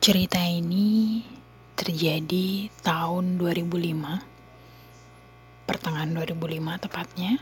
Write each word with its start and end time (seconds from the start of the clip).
Cerita 0.00 0.40
ini 0.40 1.20
terjadi 1.76 2.72
tahun 2.80 3.36
2005, 3.36 5.68
pertengahan 5.68 6.16
2005 6.16 6.84
tepatnya, 6.88 7.36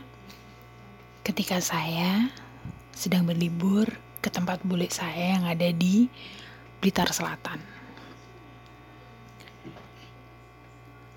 ketika 1.23 1.63
saya 1.63 2.27
sedang 2.91 3.23
berlibur 3.23 3.87
ke 4.19 4.27
tempat 4.27 4.59
bule 4.67 4.91
saya 4.91 5.39
yang 5.39 5.47
ada 5.47 5.71
di 5.71 6.11
Blitar 6.83 7.07
Selatan. 7.15 7.63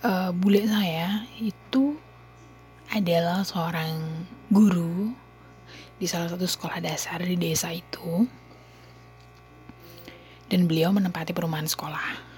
Uh, 0.07 0.31
bule 0.31 0.63
saya 0.71 1.27
itu 1.43 1.99
adalah 2.95 3.43
seorang 3.43 3.99
guru 4.47 5.11
di 5.99 6.07
salah 6.07 6.31
satu 6.31 6.47
sekolah 6.47 6.79
dasar 6.79 7.19
di 7.19 7.35
desa 7.35 7.75
itu 7.75 8.31
dan 10.53 10.69
beliau 10.69 10.93
menempati 10.93 11.33
perumahan 11.33 11.65
sekolah. 11.65 12.29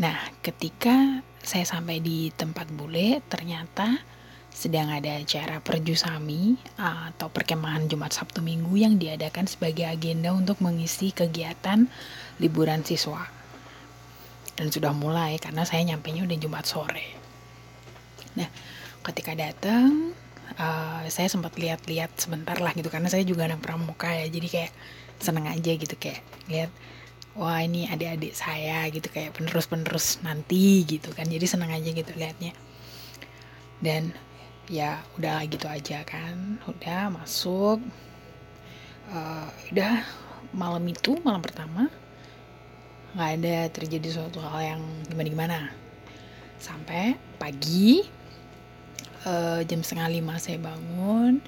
Nah, 0.00 0.16
ketika 0.40 1.20
saya 1.44 1.68
sampai 1.68 2.00
di 2.00 2.32
tempat 2.32 2.72
bule, 2.72 3.20
ternyata 3.28 4.00
sedang 4.48 4.88
ada 4.88 5.20
acara 5.20 5.60
perjusami 5.60 6.56
atau 6.80 7.28
perkemahan 7.28 7.84
Jumat 7.84 8.16
Sabtu 8.16 8.40
Minggu 8.40 8.80
yang 8.80 8.96
diadakan 8.96 9.44
sebagai 9.44 9.84
agenda 9.84 10.32
untuk 10.32 10.64
mengisi 10.64 11.12
kegiatan 11.12 11.84
liburan 12.40 12.80
siswa. 12.80 13.28
Dan 14.56 14.72
sudah 14.72 14.96
mulai 14.96 15.36
karena 15.36 15.68
saya 15.68 15.84
nyampe 15.84 16.08
nya 16.16 16.24
udah 16.24 16.38
Jumat 16.40 16.64
sore. 16.64 17.12
Nah, 18.40 18.48
ketika 19.04 19.36
datang 19.36 20.16
uh, 20.56 21.04
saya 21.12 21.28
sempat 21.28 21.56
lihat-lihat 21.60 22.16
sebentar 22.16 22.56
lah 22.56 22.72
gitu 22.72 22.88
karena 22.88 23.12
saya 23.12 23.24
juga 23.28 23.44
anak 23.44 23.60
pramuka 23.60 24.08
ya 24.08 24.28
jadi 24.28 24.48
kayak 24.48 24.72
seneng 25.20 25.48
aja 25.48 25.72
gitu 25.76 25.94
kayak 25.96 26.20
lihat 26.50 26.70
wah 27.38 27.60
ini 27.64 27.88
adik-adik 27.88 28.36
saya 28.36 28.86
gitu 28.92 29.08
kayak 29.08 29.36
penerus-penerus 29.36 30.20
nanti 30.20 30.84
gitu 30.84 31.12
kan. 31.16 31.28
Jadi 31.28 31.46
senang 31.48 31.72
aja 31.72 31.88
gitu 31.88 32.12
liatnya. 32.16 32.52
Dan 33.82 34.12
ya 34.70 35.02
udah 35.18 35.42
gitu 35.48 35.66
aja 35.66 36.04
kan. 36.04 36.60
Udah 36.68 37.08
masuk 37.12 37.82
uh, 39.10 39.48
udah 39.72 40.04
malam 40.52 40.84
itu 40.88 41.16
malam 41.24 41.40
pertama 41.40 41.88
nggak 43.12 43.30
ada 43.40 43.56
terjadi 43.68 44.08
suatu 44.08 44.40
hal 44.40 44.76
yang 44.76 44.82
gimana 45.08 45.28
gimana 45.28 45.58
sampai 46.56 47.16
pagi 47.36 48.00
uh, 49.28 49.60
jam 49.68 49.84
setengah 49.84 50.08
lima 50.08 50.40
saya 50.40 50.56
bangun 50.56 51.44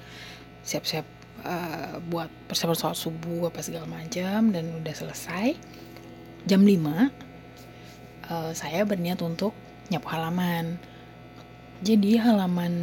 siap-siap 0.61 1.05
uh, 1.43 1.99
buat 2.07 2.31
persiapan 2.47 2.77
sholat 2.77 2.97
subuh 2.97 3.51
apa 3.51 3.59
segala 3.59 3.89
macam 3.89 4.53
dan 4.55 4.79
udah 4.79 4.95
selesai 4.95 5.57
jam 6.45 6.61
5 6.61 6.77
uh, 6.77 7.01
eh, 8.29 8.51
saya 8.53 8.85
berniat 8.85 9.21
untuk 9.21 9.53
nyapu 9.89 10.09
halaman. 10.09 10.77
Jadi 11.83 12.17
halaman 12.17 12.73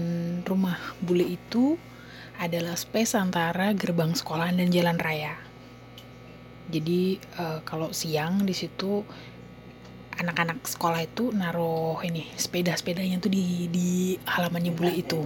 rumah 0.45 0.79
bule 1.01 1.25
itu 1.25 1.81
adalah 2.39 2.77
space 2.77 3.17
antara 3.17 3.73
gerbang 3.73 4.13
sekolah 4.13 4.53
dan 4.53 4.69
jalan 4.69 4.99
raya. 5.01 5.35
Jadi 6.71 7.19
uh, 7.41 7.61
kalau 7.67 7.91
siang 7.91 8.47
di 8.47 8.55
situ 8.55 9.03
anak-anak 10.13 10.63
sekolah 10.69 11.03
itu 11.03 11.33
naruh 11.33 11.99
ini 12.05 12.29
sepeda-sepedanya 12.37 13.19
tuh 13.19 13.33
di 13.33 13.67
di 13.73 14.15
halamannya 14.29 14.73
bule 14.77 14.93
itu. 14.95 15.25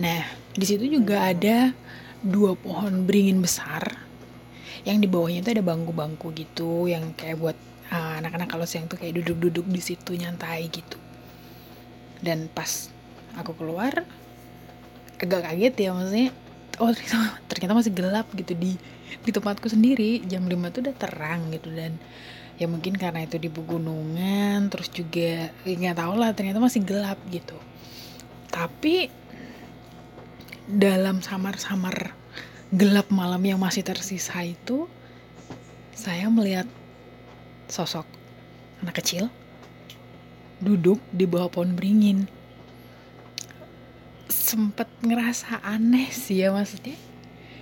Nah 0.00 0.45
di 0.56 0.64
situ 0.64 0.88
juga 0.88 1.28
ada 1.28 1.76
dua 2.24 2.56
pohon 2.56 3.04
beringin 3.04 3.44
besar. 3.44 3.84
Yang 4.88 4.96
di 5.04 5.08
bawahnya 5.12 5.40
itu 5.44 5.50
ada 5.52 5.64
bangku-bangku 5.66 6.32
gitu 6.32 6.88
yang 6.88 7.12
kayak 7.12 7.36
buat 7.36 7.58
ah, 7.92 8.18
anak-anak 8.18 8.48
uh, 8.48 8.52
kalau 8.56 8.66
siang 8.66 8.88
tuh 8.88 8.96
kayak 8.96 9.20
duduk-duduk 9.20 9.68
di 9.68 9.80
situ 9.84 10.16
nyantai 10.16 10.66
gitu. 10.72 10.96
Dan 12.24 12.48
pas 12.48 12.88
aku 13.36 13.52
keluar 13.52 14.08
agak 15.16 15.48
kaget 15.48 15.74
ya 15.76 15.90
maksudnya 15.96 16.28
oh 16.76 16.92
ternyata, 16.92 17.40
ternyata 17.48 17.72
masih 17.72 17.92
gelap 17.92 18.26
gitu 18.32 18.52
di 18.56 18.72
di 19.22 19.30
tempatku 19.30 19.68
sendiri. 19.68 20.24
Jam 20.24 20.48
5 20.48 20.72
tuh 20.72 20.80
udah 20.88 20.96
terang 20.96 21.52
gitu 21.52 21.68
dan 21.74 22.00
ya 22.56 22.64
mungkin 22.64 22.96
karena 22.96 23.28
itu 23.28 23.36
di 23.36 23.52
pegunungan 23.52 24.72
terus 24.72 24.88
juga 24.88 25.52
ya 25.52 25.74
nggak 25.76 26.00
tahu 26.00 26.14
lah 26.16 26.32
ternyata 26.32 26.62
masih 26.62 26.80
gelap 26.80 27.20
gitu. 27.28 27.58
Tapi 28.48 29.25
dalam 30.66 31.22
samar-samar 31.22 32.10
gelap 32.74 33.06
malam 33.14 33.38
yang 33.46 33.62
masih 33.62 33.86
tersisa 33.86 34.42
itu 34.42 34.90
saya 35.94 36.26
melihat 36.26 36.66
sosok 37.70 38.06
anak 38.82 38.98
kecil 38.98 39.30
duduk 40.58 40.98
di 41.14 41.24
bawah 41.24 41.46
pohon 41.46 41.78
beringin. 41.78 42.26
Sempet 44.26 44.90
ngerasa 45.06 45.62
aneh 45.62 46.10
sih 46.10 46.42
ya 46.42 46.50
maksudnya 46.50 46.98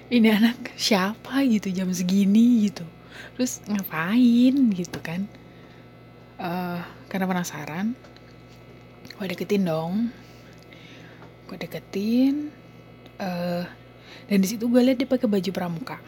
ini 0.08 0.28
anak 0.32 0.72
siapa 0.80 1.44
gitu 1.44 1.68
jam 1.68 1.92
segini 1.92 2.68
gitu? 2.68 2.84
Terus 3.36 3.60
ngapain? 3.68 4.54
gitu 4.72 4.98
kan. 5.04 5.28
Uh, 6.34 6.82
karena 7.12 7.30
penasaran 7.30 7.92
gue 9.14 9.26
deketin 9.28 9.68
dong. 9.68 10.08
Gue 11.46 11.60
deketin 11.60 12.63
uh, 13.20 13.64
dan 14.24 14.38
di 14.40 14.48
situ 14.48 14.64
gue 14.72 14.80
liat 14.80 14.96
dia 14.96 15.08
pakai 15.08 15.28
baju 15.28 15.50
pramuka. 15.52 15.98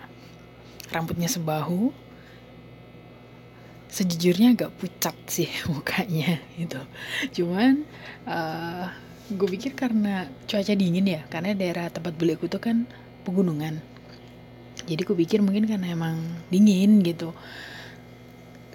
Rambutnya 0.88 1.28
sebahu. 1.28 1.92
Sejujurnya 3.92 4.52
agak 4.52 4.76
pucat 4.76 5.16
sih 5.28 5.48
mukanya 5.72 6.40
gitu. 6.56 6.80
Cuman 7.40 7.84
uh, 8.28 8.92
gue 9.26 9.48
pikir 9.58 9.74
karena 9.74 10.28
cuaca 10.46 10.74
dingin 10.76 11.06
ya 11.06 11.22
karena 11.26 11.56
daerah 11.56 11.90
tempat 11.90 12.14
beliku 12.16 12.48
tuh 12.48 12.60
kan 12.60 12.88
pegunungan. 13.24 13.80
Jadi 14.86 15.00
gue 15.02 15.16
pikir 15.16 15.40
mungkin 15.42 15.66
karena 15.66 15.92
emang 15.92 16.20
dingin 16.52 17.00
gitu. 17.02 17.32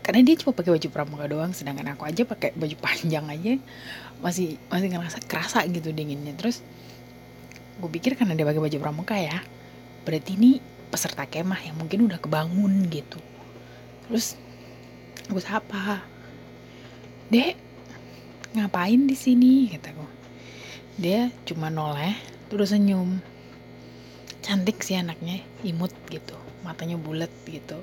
Karena 0.02 0.26
dia 0.26 0.36
cuma 0.42 0.58
pakai 0.58 0.74
baju 0.74 0.88
pramuka 0.90 1.26
doang 1.30 1.54
sedangkan 1.54 1.94
aku 1.94 2.10
aja 2.10 2.26
pakai 2.26 2.58
baju 2.58 2.76
panjang 2.86 3.26
aja 3.30 3.54
masih 4.22 4.58
masih 4.70 4.88
ngerasa 4.94 5.20
kerasa 5.26 5.66
gitu 5.70 5.94
dinginnya. 5.94 6.34
Terus 6.38 6.66
gue 7.82 7.90
pikir 7.90 8.14
karena 8.14 8.38
dia 8.38 8.46
pakai 8.46 8.62
baju 8.62 8.78
pramuka 8.78 9.18
ya. 9.18 9.42
Berarti 10.06 10.38
ini 10.38 10.62
peserta 10.94 11.26
kemah 11.26 11.58
yang 11.66 11.76
mungkin 11.82 12.06
udah 12.06 12.22
kebangun 12.22 12.86
gitu. 12.94 13.18
Terus 14.06 14.38
gue 15.26 15.42
sapa 15.42 16.06
dek 17.32 17.56
ngapain 18.52 19.08
di 19.08 19.16
sini? 19.16 19.72
kataku 19.72 20.04
dia 21.00 21.32
cuma 21.50 21.74
noleh 21.74 22.14
terus 22.54 22.70
senyum. 22.70 23.18
Cantik 24.46 24.86
sih 24.86 25.00
anaknya 25.00 25.42
imut 25.66 25.94
gitu. 26.14 26.38
Matanya 26.62 27.02
bulat 27.02 27.32
gitu. 27.50 27.82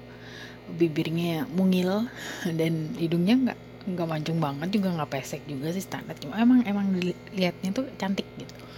Bibirnya 0.68 1.48
mungil 1.50 2.06
dan 2.58 2.94
hidungnya 2.94 3.34
nggak 3.34 3.58
nggak 3.88 4.04
mancung 4.04 4.36
banget 4.36 4.68
juga 4.68 4.92
nggak 4.94 5.10
pesek 5.10 5.42
juga 5.48 5.74
sih 5.74 5.82
standar. 5.82 6.14
Cuma 6.20 6.38
emang 6.38 6.62
emang 6.68 6.92
dilihatnya 6.94 7.72
tuh 7.72 7.88
cantik 7.98 8.28
gitu 8.38 8.68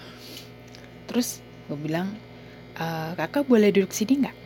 terus 1.10 1.42
gue 1.66 1.74
bilang 1.74 2.14
e, 2.78 2.86
kakak 3.18 3.42
boleh 3.50 3.74
duduk 3.74 3.90
sini 3.90 4.22
nggak? 4.22 4.38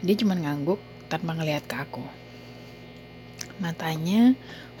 Dia 0.00 0.14
cuma 0.16 0.32
ngangguk 0.32 0.80
tanpa 1.12 1.36
ngelihat 1.36 1.68
ke 1.68 1.76
aku. 1.76 2.00
Matanya 3.60 4.32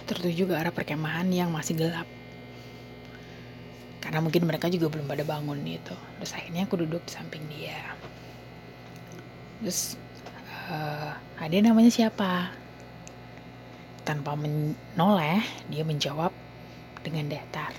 tertuju 0.08 0.48
ke 0.48 0.54
arah 0.56 0.72
perkemahan 0.72 1.28
yang 1.28 1.52
masih 1.52 1.76
gelap. 1.76 2.08
Karena 4.00 4.24
mungkin 4.24 4.48
mereka 4.48 4.72
juga 4.72 4.88
belum 4.88 5.04
pada 5.04 5.28
bangun 5.28 5.60
gitu. 5.68 5.92
Terus 5.92 6.32
akhirnya 6.32 6.64
aku 6.64 6.80
duduk 6.80 7.04
di 7.04 7.12
samping 7.12 7.44
dia. 7.52 7.76
Terus 9.60 10.00
uh, 10.72 11.12
ada 11.36 11.56
namanya 11.60 11.92
siapa? 11.92 12.48
Tanpa 14.08 14.32
menoleh 14.38 15.44
dia 15.68 15.84
menjawab 15.84 16.32
dengan 17.04 17.28
datar 17.28 17.76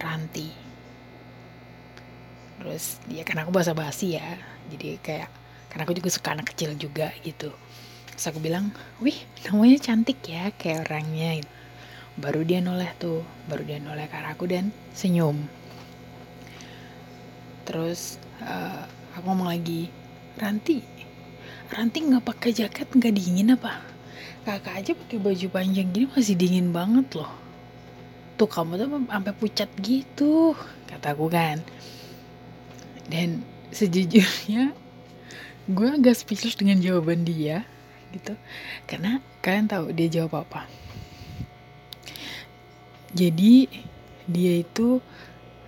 Ranti 0.00 0.69
terus 2.60 3.00
dia 3.08 3.24
karena 3.24 3.48
aku 3.48 3.52
bahasa 3.56 3.72
basi 3.72 4.20
ya. 4.20 4.36
Jadi 4.68 5.00
kayak 5.00 5.32
karena 5.72 5.82
aku 5.88 5.96
juga 5.96 6.12
suka 6.12 6.36
anak 6.36 6.52
kecil 6.52 6.76
juga 6.76 7.08
gitu. 7.24 7.48
Terus 8.12 8.24
aku 8.28 8.38
bilang 8.38 8.68
wih 9.00 9.16
namanya 9.48 9.80
cantik 9.80 10.20
ya 10.28 10.52
kayak 10.54 10.86
orangnya. 10.86 11.40
Baru 12.20 12.44
dia 12.44 12.60
noleh 12.60 12.92
tuh 13.00 13.24
baru 13.48 13.64
dia 13.64 13.80
noleh 13.80 14.04
ke 14.04 14.20
aku 14.20 14.44
dan 14.44 14.68
senyum. 14.92 15.40
Terus 17.64 18.20
uh, 18.44 18.84
aku 19.16 19.24
ngomong 19.24 19.48
lagi 19.48 19.88
Ranti 20.36 20.84
Ranti 21.70 21.98
nggak 22.02 22.26
pakai 22.26 22.50
jaket 22.52 22.92
nggak 22.92 23.14
dingin 23.16 23.56
apa? 23.56 23.80
Kakak 24.44 24.84
aja 24.84 24.92
pakai 24.92 25.16
baju 25.16 25.46
panjang 25.48 25.88
gini 25.94 26.06
masih 26.12 26.36
dingin 26.36 26.74
banget 26.74 27.08
loh. 27.16 27.30
Tuh 28.36 28.48
kamu 28.48 28.76
tuh 28.76 28.88
sampai 29.08 29.32
pucat 29.36 29.70
gitu 29.80 30.52
kataku 30.90 31.30
kan 31.30 31.62
dan 33.10 33.42
sejujurnya 33.74 34.70
gue 35.70 35.88
agak 35.90 36.14
speechless 36.14 36.54
dengan 36.54 36.78
jawaban 36.78 37.26
dia 37.26 37.66
gitu. 38.14 38.34
Karena 38.86 39.18
kalian 39.42 39.66
tahu 39.70 39.90
dia 39.94 40.08
jawab 40.10 40.46
apa. 40.46 40.66
Jadi 43.10 43.66
dia 44.30 44.52
itu 44.62 45.02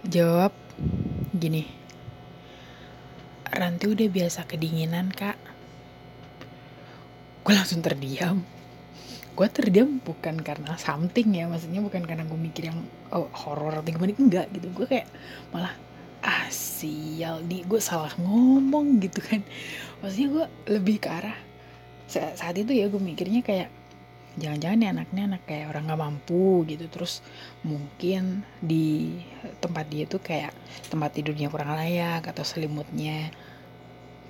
jawab 0.07 0.55
gini. 1.35 1.67
Ranti 3.53 3.85
udah 3.91 4.09
biasa 4.09 4.47
kedinginan 4.47 5.11
kak. 5.11 5.39
Gue 7.43 7.55
langsung 7.55 7.83
terdiam. 7.83 8.43
Gue 9.33 9.49
terdiam 9.51 9.99
bukan 9.99 10.39
karena 10.41 10.79
something 10.79 11.35
ya 11.35 11.51
maksudnya 11.51 11.83
bukan 11.83 12.07
karena 12.07 12.23
gue 12.23 12.39
mikir 12.39 12.71
yang 12.71 12.79
oh, 13.11 13.27
horor 13.35 13.83
atau 13.83 13.91
gimana 13.91 14.15
enggak 14.15 14.47
gitu. 14.55 14.71
Gue 14.71 14.87
kayak 14.87 15.11
malah 15.51 15.75
ah 16.23 16.47
sial 16.49 17.43
di 17.47 17.67
gue 17.67 17.83
salah 17.83 18.15
ngomong 18.19 19.03
gitu 19.03 19.19
kan. 19.19 19.43
Maksudnya 20.01 20.29
gue 20.31 20.47
lebih 20.79 20.97
ke 21.03 21.09
arah 21.11 21.39
saat 22.13 22.55
itu 22.61 22.77
ya 22.77 22.93
gue 22.93 23.01
mikirnya 23.01 23.41
kayak 23.41 23.73
jangan-jangan 24.37 24.79
nih 24.81 24.91
anaknya 24.93 25.23
anak 25.29 25.43
kayak 25.45 25.67
orang 25.73 25.83
nggak 25.91 26.01
mampu 26.01 26.65
gitu. 26.71 26.85
Terus 26.89 27.21
mungkin 27.67 28.47
di 28.63 29.19
tempat 29.59 29.87
dia 29.91 30.05
tuh 30.07 30.23
kayak 30.23 30.55
tempat 30.89 31.11
tidurnya 31.17 31.51
kurang 31.53 31.75
layak 31.75 32.25
atau 32.25 32.45
selimutnya 32.47 33.33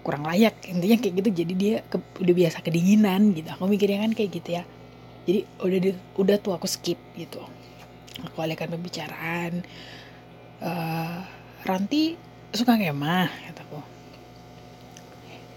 kurang 0.03 0.27
layak 0.27 0.59
intinya 0.67 0.97
kayak 0.99 1.15
gitu. 1.23 1.31
Jadi 1.45 1.53
dia 1.55 1.75
ke, 1.87 2.01
udah 2.19 2.35
biasa 2.35 2.59
kedinginan 2.65 3.37
gitu. 3.37 3.49
Aku 3.55 3.69
mikirnya 3.71 4.03
kan 4.03 4.13
kayak 4.17 4.31
gitu 4.33 4.49
ya. 4.59 4.65
Jadi 5.23 5.41
udah 5.63 5.79
di, 5.79 5.91
udah 6.19 6.37
tuh 6.43 6.53
aku 6.59 6.67
skip 6.67 6.99
gitu. 7.15 7.39
Aku 8.27 8.43
alihkan 8.43 8.69
pembicaraan 8.69 9.63
uh, 10.63 11.23
Ranti 11.63 12.19
suka 12.51 12.75
kemah 12.75 13.31
kataku 13.31 13.79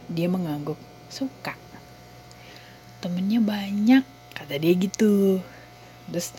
dia 0.06 0.30
mengangguk 0.30 0.78
suka? 1.10 1.57
Temennya 3.02 3.42
banyak 3.42 4.06
kata 4.38 4.54
dia 4.62 4.78
gitu. 4.78 5.42
Terus 6.06 6.38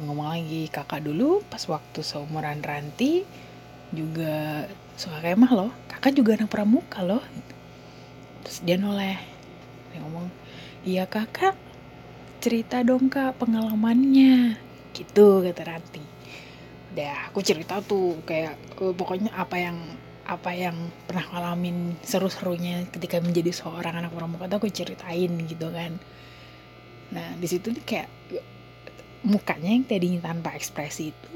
ngomong 0.00 0.24
lagi 0.24 0.72
kakak 0.72 1.04
dulu 1.04 1.44
pas 1.52 1.60
waktu 1.68 2.00
seumuran 2.00 2.64
Ranti 2.64 3.28
juga 3.92 4.64
suka 4.96 5.20
kemah 5.20 5.52
loh. 5.52 5.72
Kakak 5.92 6.16
juga 6.16 6.40
anak 6.40 6.48
pramuka 6.48 7.04
loh. 7.04 7.20
Terus 8.40 8.64
dia 8.64 8.80
noleh. 8.80 9.20
Dia 9.92 10.00
ngomong 10.00 10.32
iya 10.88 11.04
kakak. 11.04 11.60
Cerita 12.40 12.80
dong 12.80 13.12
kak 13.12 13.36
pengalamannya. 13.36 14.56
Gitu 14.96 15.44
kata 15.44 15.60
Ranti 15.60 16.21
udah 16.92 17.32
aku 17.32 17.40
cerita 17.40 17.80
tuh 17.80 18.20
kayak 18.28 18.60
uh, 18.78 18.92
pokoknya 18.92 19.32
apa 19.32 19.56
yang 19.56 19.78
apa 20.22 20.54
yang 20.54 20.76
pernah 21.08 21.26
ngalamin 21.34 21.98
seru-serunya 22.04 22.86
ketika 22.92 23.18
menjadi 23.18 23.50
seorang 23.50 23.98
anak 23.98 24.14
pramuka 24.14 24.46
tuh 24.46 24.62
aku 24.62 24.68
ceritain 24.70 25.32
gitu 25.48 25.72
kan. 25.72 25.98
Nah 27.10 27.34
di 27.40 27.46
situ 27.48 27.72
nih 27.74 27.84
kayak 27.84 28.08
mukanya 29.26 29.72
yang 29.72 29.84
tadinya 29.88 30.20
tanpa 30.30 30.54
ekspresi 30.54 31.10
itu 31.10 31.34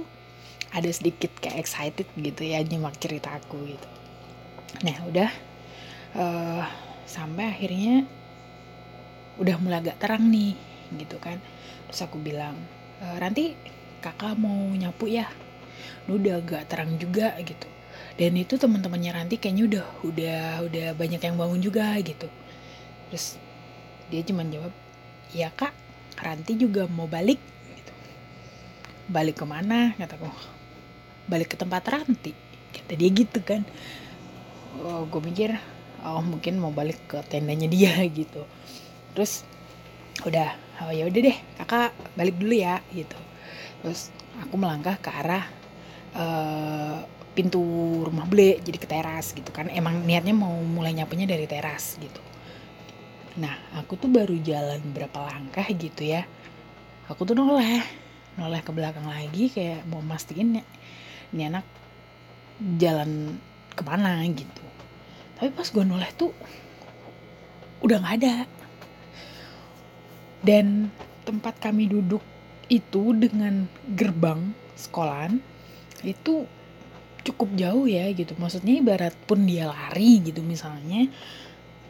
ada 0.71 0.91
sedikit 0.93 1.33
kayak 1.41 1.67
excited 1.67 2.07
gitu 2.15 2.43
ya 2.47 2.63
nyimak 2.63 2.95
cerita 3.01 3.35
aku 3.35 3.59
gitu. 3.65 3.89
Nah 4.85 4.97
udah 5.09 5.31
uh, 6.15 6.65
sampai 7.09 7.49
akhirnya 7.49 8.05
udah 9.41 9.57
mulai 9.61 9.81
agak 9.81 9.99
terang 9.99 10.29
nih 10.29 10.55
gitu 11.01 11.17
kan. 11.19 11.41
Terus 11.87 12.01
aku 12.03 12.19
bilang 12.19 12.57
e, 12.99 13.07
Ranti 13.21 13.55
kakak 14.03 14.35
mau 14.39 14.75
nyapu 14.75 15.07
ya 15.07 15.29
udah 16.07 16.41
agak 16.41 16.63
terang 16.71 16.95
juga 17.01 17.35
gitu. 17.43 17.67
Dan 18.17 18.33
itu 18.37 18.57
teman-temannya 18.57 19.13
Ranti 19.13 19.37
kayaknya 19.37 19.65
udah 19.69 19.87
udah 20.09 20.41
udah 20.65 20.87
banyak 20.97 21.21
yang 21.21 21.37
bangun 21.37 21.61
juga 21.61 21.97
gitu. 22.01 22.29
Terus 23.13 23.37
dia 24.09 24.23
cuma 24.25 24.47
jawab 24.47 24.73
iya 25.35 25.53
kak 25.53 25.75
Ranti 26.17 26.57
juga 26.57 26.89
mau 26.89 27.05
balik 27.05 27.37
gitu. 27.77 27.93
balik 29.13 29.37
ke 29.37 29.45
mana? 29.45 29.93
kataku 30.01 30.33
balik 31.29 31.53
ke 31.53 31.57
tempat 31.61 31.85
Ranti 31.85 32.33
kata 32.73 32.93
dia 32.97 33.11
gitu 33.13 33.41
kan. 33.45 33.69
Oh, 34.81 35.05
gue 35.09 35.21
mikir 35.21 35.57
oh 36.05 36.21
mungkin 36.25 36.57
mau 36.61 36.73
balik 36.73 37.01
ke 37.09 37.21
tendanya 37.29 37.69
dia 37.69 38.01
gitu. 38.19 38.49
Terus 39.13 39.45
udah 40.25 40.57
oh 40.81 40.93
ya 40.93 41.05
udah 41.05 41.21
deh 41.21 41.37
kakak 41.61 41.93
balik 42.17 42.37
dulu 42.41 42.57
ya 42.57 42.81
gitu. 42.97 43.19
Terus 43.85 44.09
aku 44.41 44.57
melangkah 44.57 44.97
ke 44.97 45.13
arah 45.13 45.45
uh, 46.17 47.05
pintu 47.37 47.61
rumah 48.01 48.25
bule 48.25 48.57
jadi 48.65 48.79
ke 48.81 48.89
teras 48.89 49.37
gitu 49.37 49.53
kan. 49.53 49.69
Emang 49.69 50.01
niatnya 50.03 50.33
mau 50.33 50.57
mulai 50.65 50.97
nyapunya 50.97 51.29
dari 51.29 51.45
teras 51.45 52.01
gitu. 52.01 52.21
Nah 53.37 53.53
aku 53.77 54.01
tuh 54.01 54.09
baru 54.09 54.33
jalan 54.41 54.81
berapa 54.97 55.19
langkah 55.21 55.69
gitu 55.69 56.03
ya. 56.03 56.25
Aku 57.13 57.29
tuh 57.29 57.37
noleh 57.37 57.85
noleh 58.37 58.61
ke 58.61 58.73
belakang 58.73 59.09
lagi 59.09 59.49
kayak 59.49 59.89
mau 59.89 60.05
mastiin 60.05 60.61
ya 60.61 60.65
ini 61.33 61.43
anak 61.53 61.67
jalan 62.81 63.37
ke 63.77 63.83
mana 63.85 64.25
gitu. 64.33 64.65
Tapi 65.37 65.53
pas 65.53 65.69
gue 65.69 65.85
noleh 65.85 66.09
tuh 66.17 66.33
udah 67.85 68.01
nggak 68.01 68.17
ada. 68.25 68.35
Dan 70.41 70.89
tempat 71.29 71.61
kami 71.61 71.91
duduk 71.91 72.23
itu 72.73 73.13
dengan 73.13 73.69
gerbang 73.93 74.55
sekolahan 74.79 75.43
itu 76.07 76.47
cukup 77.27 77.51
jauh 77.59 77.91
ya 77.91 78.07
gitu. 78.15 78.39
Maksudnya 78.39 78.79
ibarat 78.79 79.15
pun 79.27 79.43
dia 79.43 79.67
lari 79.67 80.23
gitu 80.23 80.47
misalnya 80.47 81.11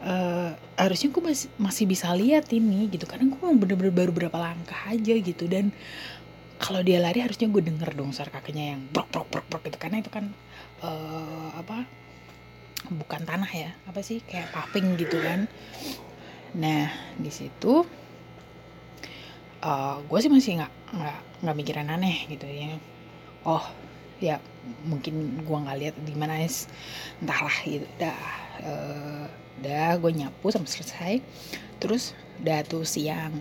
uh, 0.01 0.57
harusnya 0.73 1.13
gue 1.13 1.21
masih 1.21 1.47
masih 1.61 1.85
bisa 1.85 2.09
lihat 2.17 2.49
ini 2.49 2.89
gitu. 2.89 3.05
Karena 3.05 3.29
gue 3.29 3.45
bener-bener 3.53 3.93
baru 3.93 4.11
berapa 4.11 4.37
langkah 4.37 4.89
aja 4.89 5.13
gitu. 5.13 5.45
Dan 5.45 5.69
kalau 6.57 6.81
dia 6.81 6.97
lari 6.97 7.21
harusnya 7.21 7.45
gue 7.53 7.61
denger 7.61 7.93
dong 7.93 8.09
suara 8.09 8.33
kakinya 8.33 8.73
yang 8.73 8.81
brok 8.89 9.13
brok 9.13 9.29
brok 9.29 9.45
brok 9.45 9.63
gitu. 9.69 9.77
Karena 9.77 10.01
itu 10.01 10.09
kan 10.09 10.33
uh, 10.81 11.53
apa 11.53 11.85
bukan 12.89 13.21
tanah 13.21 13.51
ya. 13.53 13.69
Apa 13.85 14.01
sih? 14.01 14.25
Kayak 14.25 14.49
paving 14.57 14.97
gitu 14.97 15.21
kan. 15.21 15.45
Nah 16.57 16.89
di 17.13 17.29
situ 17.29 17.85
uh, 19.61 19.95
gue 20.01 20.17
sih 20.17 20.33
masih 20.33 20.65
nggak 20.65 20.73
nggak 20.97 21.19
nggak 21.45 21.55
mikirin 21.61 21.93
aneh 21.93 22.25
gitu 22.25 22.49
ya. 22.49 22.73
Oh 23.45 23.61
ya 24.17 24.41
mungkin 24.83 25.45
gua 25.45 25.63
nggak 25.67 25.77
lihat 25.79 25.95
di 26.03 26.13
mana 26.17 26.41
entahlah 27.21 27.57
gitu 27.63 27.87
dah 28.01 28.19
uh, 28.63 29.25
dah 29.61 29.97
gue 29.97 30.11
nyapu 30.13 30.53
sampai 30.53 30.69
selesai. 30.69 31.13
Terus 31.81 32.13
udah 32.41 32.61
tuh 32.65 32.85
siang. 32.85 33.33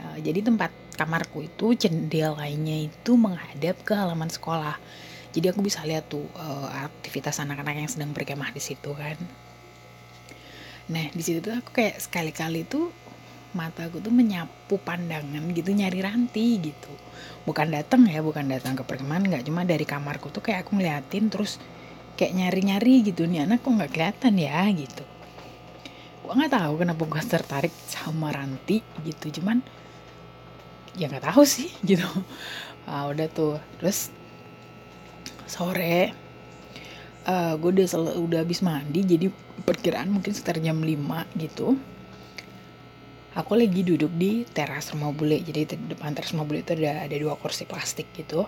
Uh, 0.00 0.18
jadi 0.20 0.44
tempat 0.44 0.72
kamarku 0.94 1.44
itu 1.48 1.74
jendelanya 1.74 2.88
itu 2.88 3.12
menghadap 3.16 3.80
ke 3.82 3.92
halaman 3.96 4.28
sekolah. 4.28 4.76
Jadi 5.34 5.50
aku 5.50 5.66
bisa 5.66 5.82
lihat 5.82 6.06
tuh 6.06 6.24
uh, 6.38 6.70
aktivitas 6.86 7.42
anak-anak 7.42 7.74
yang 7.74 7.90
sedang 7.90 8.14
berkemah 8.14 8.54
di 8.54 8.62
situ 8.62 8.94
kan. 8.94 9.18
Nah 10.86 11.10
di 11.10 11.22
situ 11.24 11.42
tuh 11.42 11.58
aku 11.58 11.74
kayak 11.74 11.98
sekali-kali 11.98 12.68
tuh 12.68 12.92
mataku 13.54 14.02
tuh 14.02 14.10
menyapu 14.10 14.76
pandangan 14.82 15.42
gitu 15.54 15.70
nyari 15.70 15.98
ranti 16.02 16.60
gitu. 16.60 16.92
Bukan 17.48 17.70
datang 17.70 18.04
ya 18.10 18.20
bukan 18.20 18.50
datang 18.50 18.74
ke 18.74 18.82
perkemahan 18.82 19.24
nggak. 19.24 19.42
Cuma 19.46 19.62
dari 19.62 19.86
kamarku 19.86 20.28
tuh 20.28 20.42
kayak 20.42 20.66
aku 20.66 20.78
ngeliatin 20.78 21.32
terus 21.32 21.62
kayak 22.18 22.34
nyari-nyari 22.34 23.06
gitu. 23.06 23.24
Nih 23.24 23.46
anak 23.46 23.62
kok 23.62 23.72
nggak 23.72 23.90
kelihatan 23.94 24.34
ya 24.36 24.66
gitu. 24.74 25.04
Gua 26.26 26.34
nggak 26.36 26.52
tahu 26.52 26.72
kenapa 26.82 27.02
gua 27.06 27.22
tertarik 27.22 27.74
sama 27.86 28.34
ranti 28.34 28.82
gitu. 29.06 29.40
Cuman 29.40 29.62
ya 30.98 31.08
nggak 31.08 31.30
tahu 31.30 31.46
sih 31.46 31.70
gitu. 31.88 32.06
Ah, 32.84 33.08
udah 33.08 33.30
tuh. 33.32 33.56
Terus 33.80 34.10
sore 35.48 36.24
uh, 37.28 37.32
eh, 37.32 37.52
gue 37.56 37.70
udah 37.80 37.86
udah 38.20 38.38
habis 38.44 38.60
mandi 38.64 39.00
jadi 39.04 39.26
perkiraan 39.64 40.10
mungkin 40.12 40.32
sekitar 40.34 40.60
jam 40.60 40.80
5 40.80 41.40
gitu 41.40 41.76
aku 43.34 43.58
lagi 43.58 43.82
duduk 43.82 44.14
di 44.14 44.46
teras 44.46 44.94
rumah 44.94 45.10
bule. 45.10 45.42
Jadi 45.42 45.74
di 45.74 45.76
depan 45.90 46.14
teras 46.14 46.30
rumah 46.30 46.46
bule 46.46 46.62
itu 46.62 46.72
ada 46.78 47.06
ada 47.06 47.16
dua 47.18 47.34
kursi 47.34 47.66
plastik 47.66 48.06
gitu. 48.14 48.46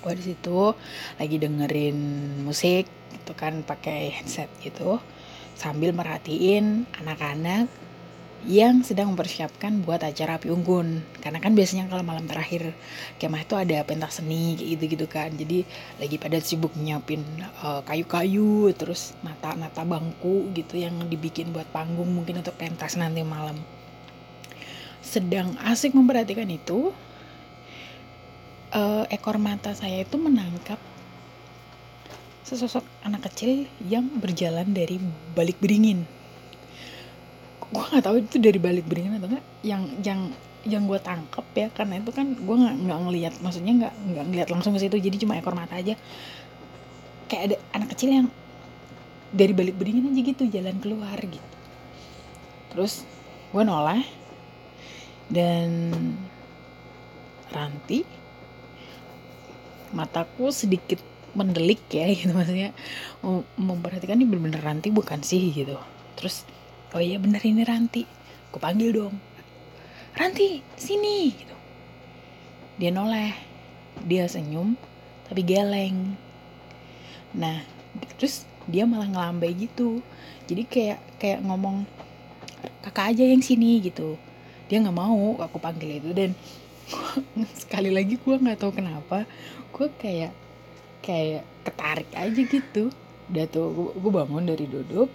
Gue 0.00 0.12
di 0.16 0.24
situ 0.24 0.72
lagi 1.16 1.36
dengerin 1.40 1.96
musik 2.44 2.88
gitu 3.12 3.32
kan 3.36 3.60
pakai 3.64 4.12
headset 4.12 4.48
gitu. 4.64 5.00
Sambil 5.54 5.94
merhatiin 5.94 6.88
anak-anak 6.98 7.70
yang 8.44 8.84
sedang 8.84 9.16
mempersiapkan 9.16 9.80
buat 9.80 10.04
acara 10.04 10.36
api 10.36 10.52
unggun. 10.52 11.00
Karena 11.24 11.40
kan 11.40 11.56
biasanya 11.56 11.88
kalau 11.88 12.04
malam 12.04 12.28
terakhir 12.28 12.76
kemah 13.16 13.40
itu 13.40 13.56
ada 13.56 13.80
pentas 13.88 14.20
seni 14.20 14.56
gitu 14.60 14.84
gitu 14.84 15.06
kan. 15.08 15.32
Jadi 15.32 15.64
lagi 15.96 16.16
pada 16.20 16.36
sibuk 16.40 16.76
nyiapin 16.76 17.24
eh, 17.40 17.80
kayu-kayu 17.84 18.72
terus 18.76 19.16
nata-nata 19.24 19.84
bangku 19.88 20.52
gitu 20.52 20.76
yang 20.76 20.96
dibikin 21.08 21.52
buat 21.56 21.68
panggung 21.72 22.12
mungkin 22.12 22.44
untuk 22.44 22.56
pentas 22.60 23.00
nanti 23.00 23.24
malam 23.24 23.56
sedang 25.04 25.52
asik 25.60 25.92
memperhatikan 25.92 26.48
itu 26.48 26.90
uh, 28.72 29.04
ekor 29.12 29.36
mata 29.36 29.76
saya 29.76 30.02
itu 30.02 30.16
menangkap 30.16 30.80
sesosok 32.44 32.84
anak 33.04 33.24
kecil 33.30 33.64
yang 33.84 34.04
berjalan 34.20 34.68
dari 34.72 35.00
balik 35.32 35.56
beringin. 35.60 36.04
Gue 37.72 37.84
nggak 37.84 38.04
tahu 38.04 38.16
itu 38.20 38.36
dari 38.36 38.60
balik 38.60 38.84
beringin 38.84 39.16
atau 39.16 39.28
enggak 39.32 39.44
yang 39.64 39.82
yang 40.04 40.20
yang 40.64 40.82
gue 40.88 40.96
tangkep 40.96 41.46
ya 41.56 41.68
karena 41.76 42.00
itu 42.00 42.12
kan 42.12 42.36
gue 42.36 42.56
nggak 42.56 42.76
nggak 42.88 42.98
ngelihat 43.04 43.34
maksudnya 43.44 43.72
nggak 43.84 43.94
nggak 44.12 44.24
ngelihat 44.32 44.48
langsung 44.48 44.72
ke 44.72 44.80
situ 44.80 44.96
jadi 44.96 45.16
cuma 45.20 45.36
ekor 45.36 45.56
mata 45.56 45.76
aja. 45.76 45.96
Kayak 47.28 47.42
ada 47.48 47.56
anak 47.80 47.88
kecil 47.96 48.10
yang 48.12 48.26
dari 49.32 49.52
balik 49.56 49.76
beringin 49.80 50.12
aja 50.12 50.20
gitu 50.20 50.44
jalan 50.52 50.76
keluar 50.84 51.16
gitu. 51.16 51.56
Terus 52.76 53.08
gue 53.54 53.62
noleh 53.64 54.23
dan 55.32 55.90
ranti 57.54 58.04
mataku 59.94 60.50
sedikit 60.50 60.98
mendelik 61.38 61.86
ya 61.88 62.10
gitu 62.18 62.34
maksudnya. 62.34 62.74
Memperhatikan 63.56 64.18
ini 64.18 64.26
bener-bener 64.28 64.60
ranti 64.60 64.90
bukan 64.90 65.22
sih 65.22 65.54
gitu. 65.54 65.78
Terus 66.18 66.44
oh 66.94 67.02
iya 67.02 67.18
bener 67.18 67.40
ini 67.42 67.62
ranti 67.62 68.04
gue 68.50 68.60
panggil 68.60 68.90
dong. 68.94 69.14
Ranti 70.14 70.62
sini 70.78 71.30
gitu. 71.34 71.56
Dia 72.78 72.90
noleh 72.90 73.34
dia 74.04 74.26
senyum 74.26 74.74
tapi 75.30 75.42
geleng. 75.46 76.18
Nah 77.38 77.62
terus 78.18 78.46
dia 78.66 78.84
malah 78.84 79.10
ngelambai 79.10 79.54
gitu. 79.54 80.02
Jadi 80.44 80.62
kayak 80.68 81.00
kayak 81.18 81.40
ngomong 81.40 81.88
kakak 82.84 83.16
aja 83.16 83.24
yang 83.24 83.40
sini 83.40 83.80
gitu 83.80 84.20
dia 84.68 84.80
nggak 84.80 84.96
mau 84.96 85.38
aku 85.40 85.56
panggil 85.60 86.00
itu. 86.00 86.10
Dan 86.12 86.30
sekali 87.62 87.90
lagi 87.92 88.20
gue 88.20 88.36
nggak 88.36 88.60
tahu 88.60 88.72
kenapa 88.76 89.24
gue 89.74 89.88
kayak 89.98 90.32
kayak 91.00 91.44
ketarik 91.64 92.10
aja 92.12 92.40
gitu. 92.44 92.92
Udah 93.32 93.44
tuh 93.48 93.92
gue 93.96 94.12
bangun 94.12 94.44
dari 94.44 94.68
duduk 94.68 95.08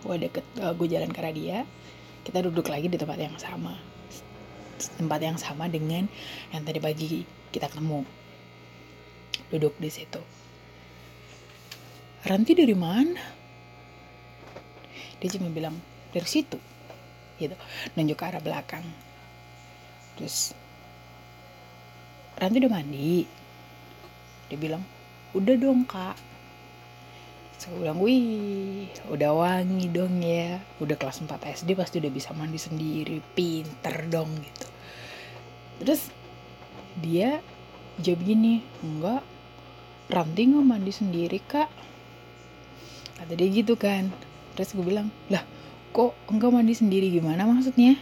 gue 0.00 0.16
deket 0.16 0.44
uh, 0.64 0.72
gue 0.72 0.88
jalan 0.88 1.12
ke 1.12 1.20
dia 1.36 1.68
kita 2.24 2.40
duduk 2.48 2.68
lagi 2.72 2.88
di 2.88 2.96
tempat 2.96 3.20
yang 3.20 3.36
sama. 3.36 3.76
Tempat 4.80 5.20
yang 5.20 5.36
sama 5.36 5.68
dengan 5.68 6.08
yang 6.52 6.62
tadi 6.64 6.80
pagi 6.80 7.24
kita 7.52 7.68
ketemu. 7.68 8.04
Duduk 9.52 9.76
di 9.76 9.90
situ. 9.92 10.20
Ranti 12.24 12.52
dari 12.52 12.76
mana? 12.76 13.20
Dia 15.20 15.28
cuma 15.36 15.52
bilang 15.52 15.76
dari 16.12 16.28
situ 16.28 16.56
gitu. 17.40 17.56
Nunjuk 17.96 18.20
ke 18.20 18.24
arah 18.28 18.42
belakang. 18.44 18.84
Terus 20.20 20.52
Ranti 22.40 22.56
udah 22.56 22.72
mandi. 22.72 23.28
Dia 24.48 24.56
bilang 24.56 24.80
udah 25.36 25.56
dong 25.60 25.84
kak. 25.84 26.16
Saya 27.60 27.76
bilang 27.76 28.00
wih 28.00 28.88
udah 29.12 29.30
wangi 29.36 29.92
dong 29.92 30.24
ya. 30.24 30.56
Udah 30.80 30.96
kelas 30.96 31.20
4 31.20 31.36
SD 31.60 31.76
pasti 31.76 32.00
udah 32.00 32.08
bisa 32.08 32.32
mandi 32.32 32.56
sendiri. 32.56 33.20
Pinter 33.36 34.08
dong 34.08 34.32
gitu. 34.40 34.66
Terus 35.84 36.08
dia 37.00 37.44
jawab 38.00 38.24
gini 38.24 38.64
enggak 38.80 39.20
Ranti 40.10 40.42
nggak 40.42 40.64
mandi 40.64 40.92
sendiri 40.96 41.38
kak. 41.44 41.68
Kata 43.20 43.32
dia 43.36 43.48
gitu 43.52 43.76
kan. 43.76 44.08
Terus 44.56 44.72
gue 44.72 44.82
bilang 44.82 45.12
lah 45.28 45.44
kok 45.90 46.14
enggak 46.30 46.50
mandi 46.50 46.74
sendiri? 46.74 47.10
Gimana 47.10 47.46
maksudnya? 47.46 47.98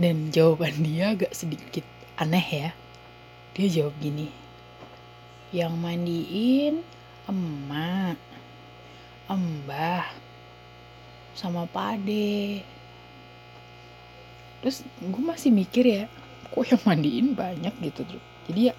Dan 0.00 0.32
jawaban 0.32 0.80
dia 0.80 1.12
agak 1.12 1.32
sedikit 1.36 1.84
aneh 2.16 2.46
ya. 2.46 2.70
Dia 3.56 3.66
jawab 3.68 3.94
gini 4.00 4.30
yang 5.50 5.74
mandiin 5.82 6.86
emak 7.26 8.14
embah 9.26 10.06
sama 11.34 11.66
pade. 11.66 12.62
Terus 14.62 14.86
gue 15.02 15.22
masih 15.24 15.50
mikir 15.50 15.84
ya 15.88 16.04
kok 16.50 16.66
yang 16.66 16.82
mandiin 16.82 17.28
banyak 17.38 17.74
gitu 17.78 18.02
jadi 18.50 18.60
ya 18.70 18.74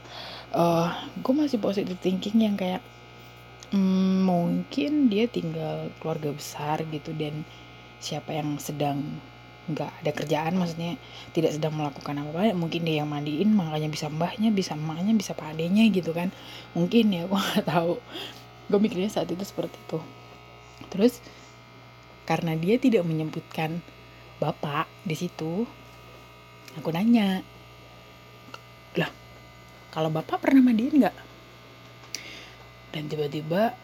uh, 0.52 0.92
gue 1.24 1.34
masih 1.34 1.58
positive 1.58 2.00
thinking 2.04 2.44
yang 2.44 2.56
kayak 2.60 2.84
hmm, 3.72 4.28
mungkin 4.28 5.08
dia 5.08 5.26
tinggal 5.28 5.90
keluarga 6.00 6.32
besar 6.36 6.84
gitu 6.88 7.16
dan 7.16 7.48
siapa 8.02 8.36
yang 8.36 8.60
sedang 8.60 9.20
nggak 9.72 9.92
ada 10.04 10.12
kerjaan 10.12 10.58
maksudnya 10.58 10.98
tidak 11.38 11.54
sedang 11.54 11.78
melakukan 11.78 12.18
apa-apa 12.18 12.58
mungkin 12.58 12.82
dia 12.82 13.06
yang 13.06 13.10
mandiin 13.14 13.54
makanya 13.54 13.88
bisa 13.94 14.10
mbahnya 14.10 14.50
bisa 14.50 14.74
emaknya 14.74 15.14
bisa 15.16 15.32
padenya 15.38 15.88
gitu 15.90 16.12
kan. 16.12 16.34
Mungkin 16.76 17.14
ya 17.14 17.26
gue 17.30 17.40
nggak 17.40 17.68
tahu. 17.68 17.98
Gue 18.68 18.80
mikirnya 18.80 19.12
saat 19.12 19.30
itu 19.32 19.44
seperti 19.44 19.78
itu. 19.78 20.00
Terus 20.92 21.24
karena 22.26 22.56
dia 22.56 22.78
tidak 22.78 23.04
menyebutkan 23.04 23.82
bapak 24.42 24.90
di 25.06 25.14
situ 25.14 25.70
aku 26.80 26.90
nanya 26.90 27.44
lah 28.98 29.12
kalau 29.92 30.10
bapak 30.10 30.42
pernah 30.42 30.64
mandiin 30.64 31.04
nggak 31.04 31.31
dan 32.92 33.08
tiba-tiba 33.08 33.76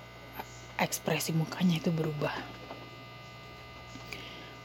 ekspresi 0.78 1.34
mukanya 1.34 1.82
itu 1.82 1.90
berubah. 1.90 2.36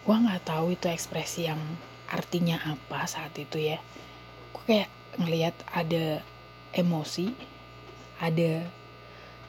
Gue 0.02 0.16
nggak 0.18 0.44
tahu 0.44 0.75
itu 0.75 0.90
ekspresi 0.90 1.46
yang 1.46 1.62
artinya 2.11 2.58
apa 2.66 3.06
saat 3.08 3.32
itu 3.38 3.56
ya. 3.56 3.78
Gue 4.52 4.62
kayak 4.66 4.90
ngelihat 5.16 5.54
ada 5.72 6.20
emosi 6.75 7.32
ada 8.22 8.64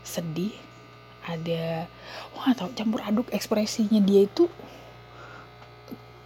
sedih 0.04 0.52
ada 1.24 1.88
wah 2.36 2.52
tau 2.52 2.68
campur 2.76 3.00
aduk 3.04 3.28
ekspresinya 3.32 4.00
dia 4.04 4.28
itu. 4.28 4.48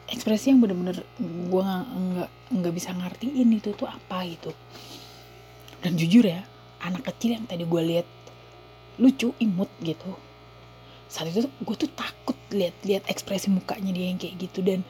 Ekspresi 0.08 0.56
yang 0.56 0.64
bener-bener 0.64 1.04
gue 1.20 1.64
nggak 1.64 2.32
nggak 2.48 2.74
bisa 2.74 2.96
ngertiin 2.96 3.48
itu 3.52 3.72
tuh 3.76 3.88
apa 3.88 4.28
gitu. 4.28 4.52
Dan 5.80 5.96
jujur 5.96 6.26
ya 6.26 6.44
anak 6.84 7.08
kecil 7.14 7.38
yang 7.38 7.46
tadi 7.46 7.64
gue 7.64 7.82
lihat 7.84 8.08
lucu 8.98 9.34
imut 9.42 9.70
gitu. 9.82 10.14
Saat 11.08 11.32
itu 11.32 11.48
gue 11.48 11.76
tuh 11.78 11.92
takut 11.94 12.36
lihat-lihat 12.52 13.08
ekspresi 13.08 13.48
mukanya 13.48 13.96
dia 13.96 14.12
yang 14.12 14.20
kayak 14.20 14.36
gitu 14.38 14.60
dan 14.66 14.84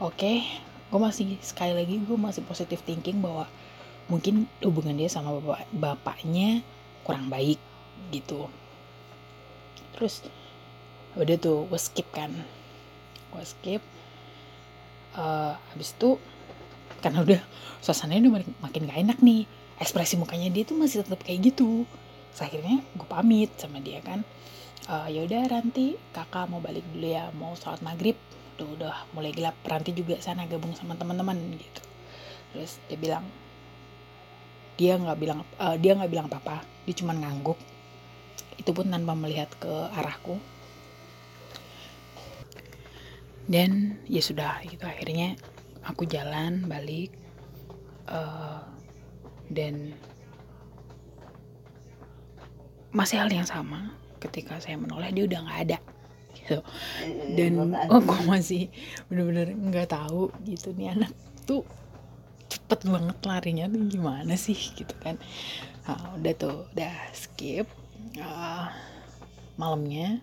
oke 0.00 0.16
okay, 0.16 0.46
gue 0.88 1.00
masih 1.00 1.36
sekali 1.44 1.76
lagi 1.76 2.00
gue 2.00 2.18
masih 2.18 2.40
positif 2.46 2.80
thinking 2.86 3.20
bahwa 3.20 3.44
mungkin 4.08 4.48
hubungan 4.60 4.96
dia 4.96 5.08
sama 5.08 5.36
bapak 5.40 5.68
bapaknya 5.74 6.64
kurang 7.04 7.28
baik 7.28 7.60
gitu. 8.14 8.48
Terus 9.98 10.24
udah 11.14 11.36
tuh 11.36 11.68
gue 11.68 11.80
skip 11.80 12.08
kan. 12.14 12.32
Gue 13.34 13.44
skip 13.44 13.82
uh, 15.18 15.58
habis 15.74 15.94
itu 15.94 16.16
karena 17.00 17.20
udah 17.20 17.40
suasananya 17.84 18.32
udah 18.32 18.44
makin 18.64 18.88
gak 18.88 19.00
enak 19.00 19.18
nih 19.20 19.44
ekspresi 19.76 20.16
mukanya 20.16 20.48
dia 20.48 20.64
tuh 20.64 20.78
masih 20.78 21.02
tetap 21.04 21.20
kayak 21.20 21.52
gitu 21.52 21.84
Akhirnya 22.40 22.82
gue 22.82 23.08
pamit 23.08 23.50
sama 23.58 23.78
dia 23.78 24.02
kan. 24.02 24.26
Uh, 24.84 25.08
ya 25.08 25.24
udah 25.24 25.48
Ranti 25.48 25.96
kakak 26.12 26.50
mau 26.52 26.60
balik 26.60 26.84
dulu 26.92 27.08
ya 27.08 27.30
mau 27.36 27.54
sholat 27.54 27.80
maghrib. 27.80 28.18
Tuh 28.54 28.68
udah 28.78 29.10
mulai 29.14 29.30
gelap. 29.30 29.54
Ranti 29.62 29.94
juga 29.94 30.18
sana 30.18 30.46
gabung 30.46 30.74
sama 30.74 30.98
teman-teman 30.98 31.36
gitu. 31.58 31.82
Terus 32.54 32.78
dia 32.90 32.98
bilang 32.98 33.24
dia 34.74 34.98
nggak 34.98 35.18
bilang 35.18 35.46
uh, 35.62 35.76
dia 35.78 35.94
nggak 35.94 36.10
bilang 36.10 36.26
apa-apa. 36.26 36.62
Dia 36.86 36.94
cuma 36.98 37.14
ngangguk. 37.14 37.58
Itu 38.58 38.70
pun 38.70 38.90
tanpa 38.90 39.14
melihat 39.18 39.50
ke 39.58 39.72
arahku. 39.94 40.38
Dan 43.44 44.00
ya 44.08 44.24
sudah 44.24 44.64
gitu. 44.64 44.84
Akhirnya 44.86 45.36
aku 45.84 46.08
jalan 46.08 46.64
balik 46.64 47.12
uh, 48.08 48.64
dan 49.52 49.92
masih 52.94 53.18
hal 53.18 53.28
yang 53.28 53.44
sama 53.44 53.90
ketika 54.22 54.56
saya 54.62 54.78
menoleh 54.78 55.10
dia 55.10 55.26
udah 55.26 55.40
nggak 55.44 55.60
ada 55.68 55.78
gitu. 56.38 56.58
Dan 57.34 57.74
oh 57.90 58.00
gue 58.00 58.20
masih 58.24 58.70
bener-bener 59.10 59.50
nggak 59.52 59.90
tahu 59.90 60.30
gitu 60.46 60.70
nih 60.78 60.94
anak 60.94 61.10
tuh 61.44 61.66
cepet 62.46 62.86
banget 62.86 63.18
larinya 63.26 63.66
tuh 63.66 63.82
gimana 63.90 64.38
sih 64.38 64.56
gitu 64.56 64.94
kan. 65.02 65.18
Nah, 65.84 66.16
udah 66.16 66.34
tuh 66.38 66.70
udah 66.72 66.94
skip 67.12 67.66
uh, 68.22 68.70
malamnya 69.58 70.22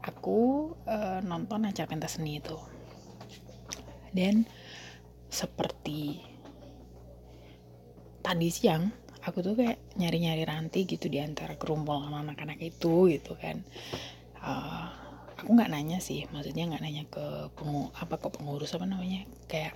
aku 0.00 0.72
uh, 0.86 1.18
nonton 1.26 1.66
acara 1.66 1.90
pentas 1.90 2.16
seni 2.16 2.38
itu. 2.38 2.56
Dan 4.14 4.46
seperti 5.32 6.20
tadi 8.22 8.48
siang 8.52 9.01
aku 9.22 9.38
tuh 9.38 9.54
kayak 9.54 9.78
nyari-nyari 9.94 10.42
ranti 10.42 10.82
gitu 10.82 11.06
di 11.06 11.22
antara 11.22 11.54
kerumunan 11.54 12.26
anak-anak 12.26 12.58
itu 12.58 13.06
gitu 13.06 13.38
kan. 13.38 13.62
Uh, 14.42 14.90
aku 15.38 15.54
nggak 15.54 15.70
nanya 15.70 15.98
sih 16.02 16.26
maksudnya 16.34 16.66
nggak 16.70 16.82
nanya 16.82 17.04
ke 17.06 17.50
pengu 17.54 17.90
apa 17.94 18.18
ke 18.18 18.28
pengurus 18.30 18.74
apa 18.74 18.86
namanya 18.86 19.26
kayak 19.46 19.74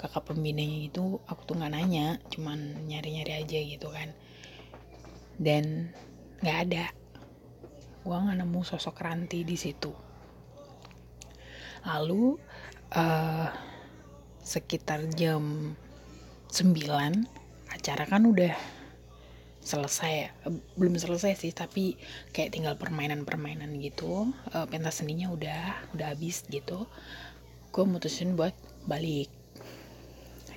kakak 0.00 0.24
pembinanya 0.24 0.88
itu 0.88 1.20
aku 1.28 1.48
tuh 1.48 1.56
nggak 1.60 1.72
nanya 1.72 2.16
cuman 2.32 2.88
nyari-nyari 2.88 3.44
aja 3.44 3.58
gitu 3.60 3.88
kan. 3.92 4.16
Dan 5.36 5.92
nggak 6.40 6.58
ada. 6.68 6.84
Gue 8.02 8.16
nggak 8.16 8.40
nemu 8.40 8.60
sosok 8.64 9.04
Ranti 9.04 9.44
di 9.44 9.54
situ. 9.54 9.92
Lalu 11.84 12.40
uh, 12.96 13.48
sekitar 14.42 15.06
jam 15.12 15.74
9 16.50 17.41
acara 17.72 18.04
kan 18.04 18.22
udah 18.28 18.54
selesai 19.62 20.10
ya 20.10 20.28
belum 20.74 20.98
selesai 20.98 21.38
sih 21.38 21.54
tapi 21.54 21.94
kayak 22.34 22.52
tinggal 22.52 22.74
permainan-permainan 22.76 23.78
gitu. 23.80 24.30
Uh, 24.52 24.66
pentas 24.68 25.00
seninya 25.00 25.30
udah 25.32 25.92
udah 25.96 26.12
habis 26.12 26.44
gitu. 26.50 26.84
Gue 27.72 27.84
mutusin 27.88 28.36
buat 28.36 28.54
balik. 28.84 29.30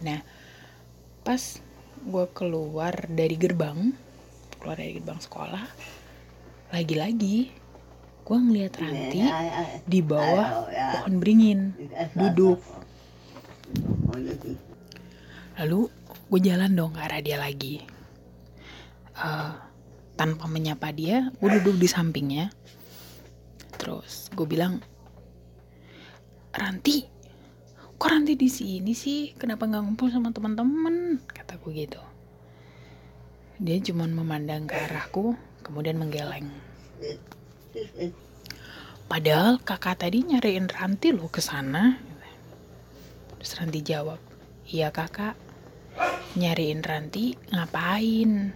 Nah 0.03 0.19
pas 1.25 1.41
gue 2.05 2.25
keluar 2.37 2.93
dari 3.09 3.33
gerbang 3.33 3.89
keluar 4.61 4.77
dari 4.77 4.93
gerbang 5.01 5.17
sekolah 5.17 5.65
lagi-lagi 6.69 7.49
gue 8.25 8.37
ngeliat 8.37 8.73
Ranti 8.77 9.25
di 9.89 9.99
bawah 10.05 10.69
pohon 10.69 11.17
beringin 11.17 11.73
duduk 12.13 12.61
lalu 15.55 15.87
gue 16.31 16.39
jalan 16.43 16.71
dong 16.75 16.91
ke 16.95 16.99
arah 16.99 17.21
dia 17.23 17.37
lagi. 17.39 17.83
Uh, 19.15 19.55
tanpa 20.19 20.47
menyapa 20.51 20.91
dia 20.91 21.31
gue 21.39 21.49
duduk 21.59 21.79
di 21.79 21.87
sampingnya. 21.87 22.51
Terus 23.79 24.31
gue 24.35 24.47
bilang 24.47 24.79
Ranti 26.55 27.15
kok 27.95 28.11
Ranti 28.11 28.35
di 28.35 28.51
sini 28.51 28.91
sih? 28.91 29.31
Kenapa 29.35 29.67
nggak 29.67 29.83
ngumpul 29.83 30.11
sama 30.11 30.31
teman-teman? 30.35 31.19
Kata 31.23 31.55
gue 31.59 31.71
gitu. 31.73 32.01
Dia 33.55 33.79
cuma 33.79 34.03
memandang 34.03 34.67
ke 34.67 34.75
arahku 34.75 35.35
kemudian 35.63 35.95
menggeleng. 35.95 36.51
Padahal 39.07 39.63
kakak 39.63 40.03
tadi 40.03 40.27
nyariin 40.27 40.67
Ranti 40.67 41.15
loh 41.15 41.31
ke 41.31 41.39
sana. 41.39 41.95
Terus 43.39 43.51
Ranti 43.55 43.79
jawab 43.79 44.19
iya 44.65 44.89
kakak 44.89 45.37
nyariin 46.35 46.83
Ranti 46.83 47.35
ngapain? 47.51 48.51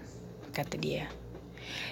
Kata 0.51 0.75
dia. 0.75 1.07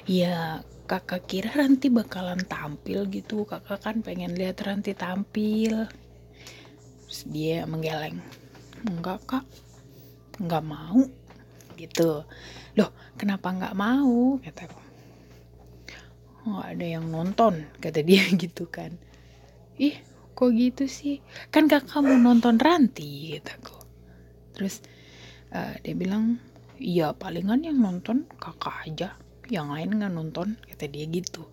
Ya 0.08 0.62
kakak 0.88 1.28
kira 1.28 1.52
Ranti 1.56 1.88
bakalan 1.88 2.44
tampil 2.44 3.08
gitu. 3.08 3.48
Kakak 3.48 3.84
kan 3.84 4.04
pengen 4.04 4.36
lihat 4.36 4.60
Ranti 4.64 4.92
tampil. 4.92 5.88
Terus 7.08 7.22
dia 7.32 7.64
menggeleng. 7.64 8.20
Enggak 8.84 9.24
kak. 9.28 9.46
Enggak 10.40 10.64
mau. 10.64 11.02
Gitu. 11.80 12.24
Loh 12.76 12.90
kenapa 13.16 13.54
enggak 13.54 13.76
mau? 13.78 14.40
Kataku 14.44 14.88
nggak 16.48 16.80
ada 16.80 16.88
yang 16.88 17.12
nonton 17.12 17.68
kata 17.84 18.00
dia 18.08 18.24
gitu 18.44 18.72
kan. 18.72 18.96
Ih 19.76 20.00
kok 20.32 20.56
gitu 20.56 20.88
sih? 20.88 21.20
Kan 21.52 21.68
kakak 21.68 22.00
mau 22.00 22.16
nonton 22.16 22.56
Ranti 22.56 23.36
kataku 23.36 23.78
terus 24.58 24.82
uh, 25.54 25.76
dia 25.84 25.94
bilang 25.96 26.40
iya 26.78 27.14
palingan 27.14 27.66
yang 27.66 27.78
nonton 27.82 28.30
kakak 28.38 28.76
aja 28.86 29.10
yang 29.48 29.72
lain 29.72 29.96
nggak 29.98 30.14
nonton 30.14 30.60
kata 30.68 30.86
dia 30.92 31.08
gitu. 31.08 31.48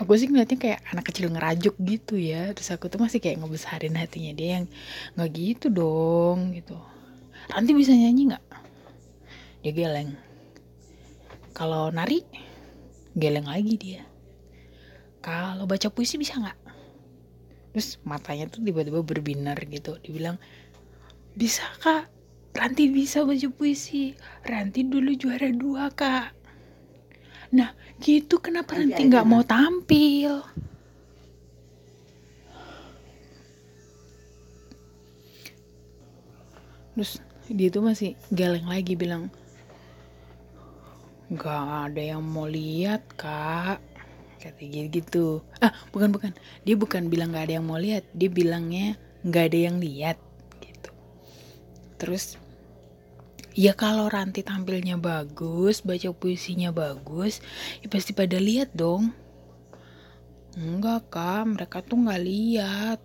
Aku 0.00 0.16
sih 0.16 0.30
ngeliatnya 0.30 0.56
kayak 0.56 0.80
anak 0.88 1.12
kecil 1.12 1.28
ngerajuk 1.28 1.76
gitu 1.82 2.14
ya. 2.16 2.54
Terus 2.56 2.72
aku 2.72 2.88
tuh 2.88 3.02
masih 3.02 3.20
kayak 3.20 3.42
ngebesarin 3.42 3.98
hatinya 3.98 4.32
dia 4.32 4.48
yang 4.62 4.66
nggak 5.18 5.30
gitu 5.34 5.66
dong 5.68 6.54
gitu. 6.56 6.78
Nanti 7.50 7.70
bisa 7.74 7.92
nyanyi 7.92 8.32
nggak? 8.32 8.44
Dia 9.66 9.72
geleng. 9.74 10.10
Kalau 11.52 11.90
nari 11.92 12.22
geleng 13.18 13.50
lagi 13.50 13.74
dia. 13.76 14.02
Kalau 15.20 15.68
baca 15.68 15.90
puisi 15.92 16.16
bisa 16.16 16.38
nggak? 16.38 16.58
Terus 17.76 18.00
matanya 18.06 18.48
tuh 18.48 18.64
tiba-tiba 18.64 19.04
berbinar 19.04 19.58
gitu. 19.68 20.00
Dibilang 20.00 20.40
bisa 21.36 21.66
kak 21.82 22.19
Ranti 22.50 22.90
bisa 22.90 23.22
baca 23.22 23.48
puisi. 23.54 24.14
Ranti 24.44 24.84
dulu 24.84 25.14
juara 25.14 25.48
dua, 25.54 25.88
Kak. 25.94 26.34
Nah, 27.54 27.74
gitu 28.02 28.38
kenapa 28.38 28.78
Ranti 28.78 29.06
nggak 29.06 29.26
mau 29.26 29.42
tampil? 29.42 30.42
Terus 36.94 37.22
dia 37.48 37.68
tuh 37.72 37.82
masih 37.86 38.12
geleng 38.28 38.68
lagi 38.68 38.92
bilang, 38.92 39.32
nggak 41.30 41.62
ada 41.94 42.02
yang 42.02 42.26
mau 42.26 42.50
lihat 42.50 43.06
kak 43.14 43.78
kata 44.42 44.66
gitu 44.66 45.38
ah 45.62 45.70
bukan 45.94 46.10
bukan 46.10 46.32
dia 46.66 46.74
bukan 46.74 47.06
bilang 47.06 47.30
nggak 47.30 47.46
ada 47.46 47.54
yang 47.62 47.66
mau 47.70 47.78
lihat 47.78 48.02
dia 48.10 48.26
bilangnya 48.26 48.98
nggak 49.22 49.44
ada 49.54 49.58
yang 49.70 49.76
lihat 49.78 50.18
terus 52.00 52.40
ya 53.52 53.76
kalau 53.76 54.08
Ranti 54.08 54.40
tampilnya 54.40 54.96
bagus 54.96 55.84
baca 55.84 56.08
puisinya 56.16 56.72
bagus 56.72 57.44
ya 57.84 57.92
pasti 57.92 58.16
pada 58.16 58.40
lihat 58.40 58.72
dong. 58.72 59.12
Enggak 60.56 61.14
kak. 61.14 61.46
Mereka 61.46 61.78
tuh 61.86 61.98
nggak 62.00 62.22
lihat. 62.26 62.98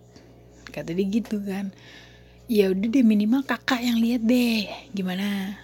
Kata 0.72 0.90
dia 0.90 1.06
gitu 1.06 1.38
kan. 1.46 1.70
Ya 2.50 2.70
udah 2.70 2.88
deh 2.90 3.04
minimal 3.06 3.42
kakak 3.46 3.82
yang 3.82 3.98
lihat 4.02 4.22
deh. 4.26 4.66
Gimana? 4.90 5.54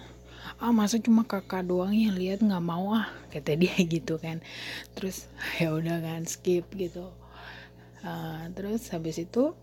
Ah 0.63 0.71
masa 0.71 0.95
cuma 1.01 1.27
kakak 1.27 1.67
doang 1.67 1.91
yang 1.91 2.15
lihat? 2.15 2.39
Nggak 2.39 2.63
mau 2.63 2.95
ah 2.95 3.11
kata 3.33 3.59
dia 3.59 3.75
gitu 3.99 4.15
kan. 4.15 4.39
Terus 4.95 5.27
ya 5.59 5.75
udah 5.75 5.99
kan 5.99 6.23
skip 6.23 6.69
gitu. 6.71 7.11
Uh, 8.03 8.51
terus 8.51 8.91
habis 8.91 9.15
itu 9.15 9.55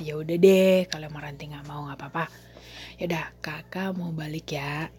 ya 0.00 0.16
udah 0.20 0.36
deh 0.36 0.84
kalau 0.88 1.08
Ranti 1.12 1.48
nggak 1.48 1.64
mau 1.64 1.88
nggak 1.88 1.96
apa-apa 1.96 2.51
ya 3.00 3.08
udah 3.08 3.24
kakak 3.44 3.94
mau 3.94 4.10
balik 4.12 4.56
ya. 4.56 4.92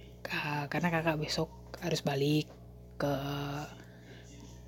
Karena 0.72 0.88
kakak 0.90 1.20
besok 1.20 1.52
harus 1.84 2.00
balik 2.02 2.48
ke 2.98 3.14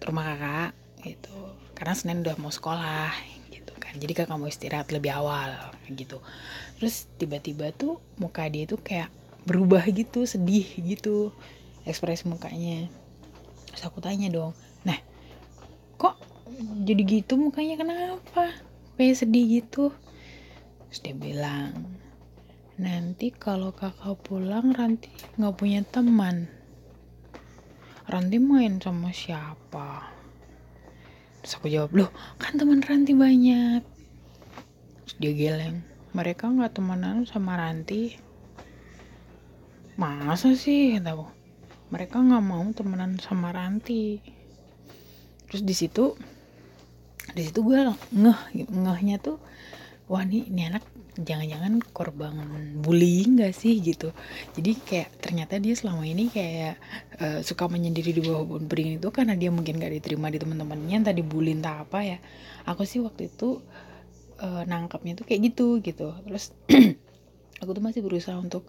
rumah 0.04 0.36
kakak 0.36 0.72
gitu. 1.02 1.38
Karena 1.74 1.94
Senin 1.96 2.22
udah 2.22 2.36
mau 2.38 2.52
sekolah 2.52 3.10
gitu 3.50 3.74
kan. 3.80 3.96
Jadi 3.98 4.14
kakak 4.14 4.38
mau 4.38 4.50
istirahat 4.50 4.92
lebih 4.92 5.16
awal 5.16 5.56
gitu. 5.90 6.20
Terus 6.78 7.08
tiba-tiba 7.16 7.72
tuh 7.72 8.04
muka 8.20 8.46
dia 8.52 8.68
tuh 8.68 8.78
kayak 8.84 9.08
berubah 9.46 9.86
gitu 9.94 10.26
sedih 10.26 10.66
gitu 10.82 11.30
ekspresi 11.86 12.26
mukanya. 12.26 12.90
Terus 13.72 13.84
aku 13.86 14.02
tanya 14.02 14.28
dong 14.34 14.58
nah 14.86 14.98
kok 15.98 16.20
jadi 16.86 17.02
gitu 17.06 17.40
mukanya? 17.42 17.80
Kenapa? 17.80 18.54
Kayak 19.00 19.18
sedih 19.24 19.62
gitu. 19.62 19.90
Terus 20.90 21.00
dia 21.02 21.16
bilang 21.18 21.74
Nanti 22.76 23.32
kalau 23.32 23.72
kakak 23.72 24.20
pulang 24.20 24.76
Ranti 24.76 25.08
nggak 25.40 25.56
punya 25.56 25.80
teman. 25.88 26.52
Ranti 28.04 28.36
main 28.36 28.84
sama 28.84 29.16
siapa? 29.16 30.12
Terus 31.40 31.56
aku 31.56 31.72
jawab, 31.72 31.96
loh 31.96 32.12
kan 32.36 32.60
teman 32.60 32.84
Ranti 32.84 33.16
banyak. 33.16 33.80
Terus 35.08 35.16
dia 35.24 35.32
geleng, 35.32 35.88
mereka 36.12 36.52
nggak 36.52 36.76
temenan 36.76 37.24
sama 37.24 37.56
Ranti. 37.56 38.20
Masa 39.96 40.52
sih? 40.60 41.00
Kata. 41.00 41.32
Mereka 41.96 42.20
nggak 42.20 42.44
mau 42.44 42.66
temenan 42.76 43.16
sama 43.24 43.56
Ranti. 43.56 44.20
Terus 45.48 45.64
di 45.64 45.72
situ, 45.72 46.12
di 47.32 47.40
situ 47.40 47.64
gue 47.64 47.88
ngeh, 48.12 48.68
ngehnya 48.68 49.24
tuh, 49.24 49.40
wah 50.06 50.22
nih, 50.22 50.50
ini 50.50 50.62
anak 50.70 50.86
jangan-jangan 51.16 51.80
korban 51.96 52.36
bullying 52.84 53.40
gak 53.40 53.56
sih 53.56 53.80
gitu. 53.80 54.12
Jadi 54.54 54.72
kayak 54.84 55.10
ternyata 55.24 55.56
dia 55.58 55.74
selama 55.74 56.04
ini 56.04 56.28
kayak 56.28 56.76
uh, 57.24 57.40
suka 57.40 57.72
menyendiri 57.72 58.12
di 58.12 58.22
bawah 58.22 58.44
pohon 58.44 58.68
beringin 58.68 59.00
itu 59.00 59.10
karena 59.10 59.34
dia 59.40 59.50
mungkin 59.50 59.80
gak 59.80 59.96
diterima 59.96 60.28
di 60.28 60.38
teman-temannya 60.44 61.08
tadi 61.08 61.22
bullying 61.24 61.64
tak 61.64 61.88
apa 61.88 62.00
ya. 62.04 62.18
Aku 62.68 62.84
sih 62.84 63.00
waktu 63.00 63.32
itu 63.32 63.64
uh, 64.44 64.64
nangkapnya 64.68 65.16
tuh 65.16 65.26
kayak 65.26 65.54
gitu 65.54 65.80
gitu. 65.80 66.12
Terus 66.28 66.52
aku 67.64 67.72
tuh 67.72 67.84
masih 67.84 68.04
berusaha 68.04 68.36
untuk 68.36 68.68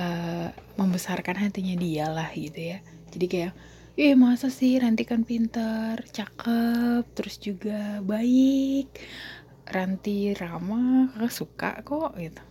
uh, 0.00 0.48
membesarkan 0.80 1.36
hatinya 1.36 1.76
dia 1.76 2.08
lah 2.08 2.32
gitu 2.32 2.74
ya. 2.74 2.78
Jadi 3.12 3.26
kayak 3.28 3.52
eh 3.94 4.18
masa 4.18 4.50
sih 4.50 4.74
Ranti 4.74 5.06
kan 5.06 5.22
pintar, 5.22 6.02
cakep, 6.10 7.06
terus 7.14 7.38
juga 7.38 8.02
baik 8.02 8.90
Ranti 9.64 10.36
ramah 10.36 11.08
kakak 11.16 11.32
suka 11.32 11.70
kok 11.80 12.12
gitu. 12.20 12.42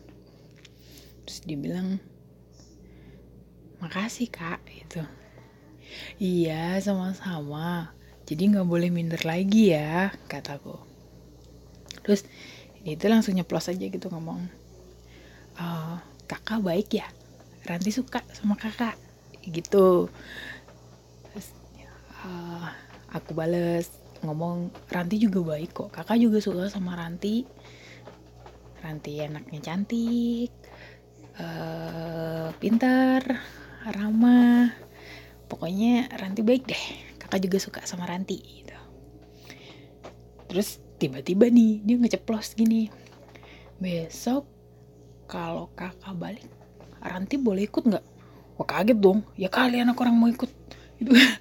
Terus 1.23 1.39
dibilang 1.45 2.01
makasih 3.79 4.27
kak 4.33 4.63
gitu. 4.67 5.05
Iya 6.17 6.81
sama-sama. 6.81 7.93
Jadi 8.23 8.55
nggak 8.55 8.67
boleh 8.67 8.89
minder 8.89 9.21
lagi 9.27 9.75
ya 9.75 10.09
kataku. 10.31 10.79
Terus 12.01 12.25
itu 12.83 13.05
langsung 13.07 13.37
nyeplos 13.37 13.71
aja 13.71 13.85
gitu 13.87 14.11
ngomong 14.11 14.43
e, 15.55 15.65
kakak 16.27 16.59
baik 16.59 16.89
ya? 16.97 17.07
Ranti 17.63 17.95
suka 17.95 18.25
sama 18.35 18.59
kakak 18.59 18.97
gitu. 19.47 20.09
Uh, 22.23 22.71
aku 23.11 23.35
bales 23.35 23.91
ngomong 24.23 24.71
Ranti 24.89 25.19
juga 25.19 25.55
baik 25.55 25.71
kok. 25.75 25.89
Kakak 25.91 26.17
juga 26.17 26.39
suka 26.39 26.71
sama 26.71 26.95
Ranti. 26.95 27.43
Ranti 28.83 29.23
anaknya 29.23 29.59
cantik 29.63 30.51
uh, 31.39 32.51
pintar 32.57 33.21
ramah. 33.87 34.71
Pokoknya 35.47 36.09
Ranti 36.15 36.41
baik 36.41 36.63
deh. 36.67 36.85
Kakak 37.19 37.43
juga 37.43 37.57
suka 37.59 37.79
sama 37.83 38.07
Ranti 38.07 38.39
gitu. 38.39 38.77
Terus 40.49 40.79
tiba-tiba 40.97 41.51
nih 41.51 41.83
dia 41.83 41.99
ngeceplos 41.99 42.55
gini 42.55 42.87
besok 43.81 44.47
kalau 45.27 45.67
kakak 45.75 46.15
balik 46.15 46.47
Ranti 47.03 47.35
boleh 47.35 47.67
ikut 47.67 47.83
nggak? 47.83 48.05
Wah 48.55 48.67
kaget 48.67 48.95
dong. 48.95 49.27
Ya 49.35 49.51
kali 49.51 49.83
anak 49.83 49.99
orang 49.99 50.15
mau 50.15 50.31
ikut. 50.31 50.47
Itu 50.95 51.11
loh 51.11 51.19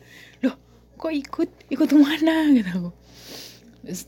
kok 1.02 1.10
ikut? 1.10 1.50
Ikut 1.66 1.88
ke 1.90 1.98
mana 1.98 2.46
gitu. 2.56 2.70
Aku 2.70 2.90
terus 3.82 4.06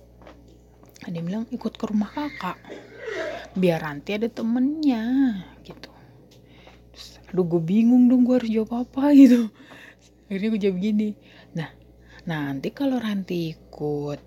dia 1.11 1.20
bilang 1.20 1.44
ikut 1.50 1.74
ke 1.74 1.85
rumah 1.90 2.14
kakak. 2.14 2.54
Biar 3.59 3.83
nanti 3.83 4.14
ada 4.14 4.30
temennya. 4.30 5.02
Gitu. 5.66 5.90
Terus 6.94 7.09
aduh 7.35 7.42
gue 7.42 7.59
bingung 7.59 8.07
dong 8.07 8.22
gue 8.22 8.38
harus 8.38 8.50
jawab 8.54 8.87
apa? 8.87 9.11
Gitu. 9.18 9.50
Akhirnya 10.30 10.48
gue 10.54 10.61
jawab 10.62 10.78
gini 10.78 11.11
nah 11.52 11.68
nanti 12.24 12.72
kalau 12.72 12.96
Ranti 12.96 13.52
ikut 13.52 14.20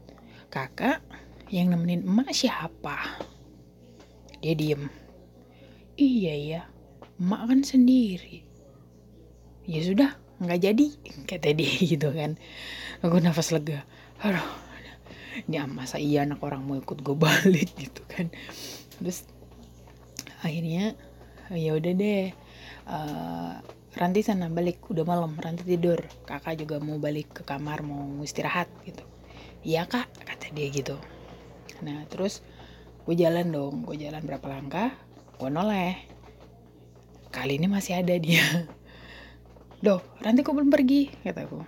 kakak 0.51 1.01
yang 1.47 1.71
nemenin 1.71 2.03
emak 2.03 2.35
siapa? 2.35 3.23
Dia 4.43 4.53
diem. 4.53 4.91
Iya 5.97 6.33
ya 6.35 6.61
emak 7.17 7.41
kan 7.47 7.59
sendiri. 7.65 8.45
Ya 9.65 9.79
sudah 9.81 10.26
nggak 10.37 10.59
jadi 10.61 10.85
kata 11.25 11.53
dia 11.59 11.73
gitu 11.81 12.13
kan. 12.13 12.37
Aku 13.05 13.21
nafas 13.21 13.53
lega. 13.53 13.85
Aduh 14.21 14.67
ini 15.45 15.61
masa 15.69 16.01
iya 16.01 16.25
anak 16.25 16.41
orang 16.41 16.65
mau 16.65 16.73
ikut 16.79 17.05
gue 17.05 17.13
balik 17.25 17.69
gitu 17.77 18.01
kan. 18.09 18.33
Terus 18.97 19.29
akhirnya 20.41 20.97
ya 21.53 21.77
udah 21.77 21.93
deh 21.93 22.33
uh, 22.89 23.53
Ranti 23.97 24.21
sana 24.21 24.45
balik 24.49 24.85
udah 24.89 25.05
malam 25.05 25.37
Ranti 25.37 25.65
tidur. 25.65 26.01
Kakak 26.25 26.57
juga 26.61 26.81
mau 26.81 26.97
balik 26.97 27.41
ke 27.41 27.43
kamar 27.45 27.85
mau 27.85 28.17
istirahat 28.25 28.69
gitu. 28.85 29.01
Iya 29.61 29.85
kak 29.85 30.09
kata 30.25 30.53
dia 30.53 30.69
gitu. 30.73 30.97
Nah 31.85 32.05
terus 32.09 32.41
gue 33.05 33.15
jalan 33.17 33.53
dong 33.53 33.85
gue 33.85 33.97
jalan 33.97 34.21
berapa 34.25 34.45
langkah 34.49 34.89
gue 35.37 35.49
noleh. 35.49 35.97
Kali 37.29 37.61
ini 37.61 37.69
masih 37.69 38.01
ada 38.01 38.15
dia 38.17 38.65
Loh, 39.85 40.01
Ranti 40.25 40.41
kok 40.41 40.57
belum 40.57 40.73
pergi? 40.73 41.09
Kataku. 41.21 41.61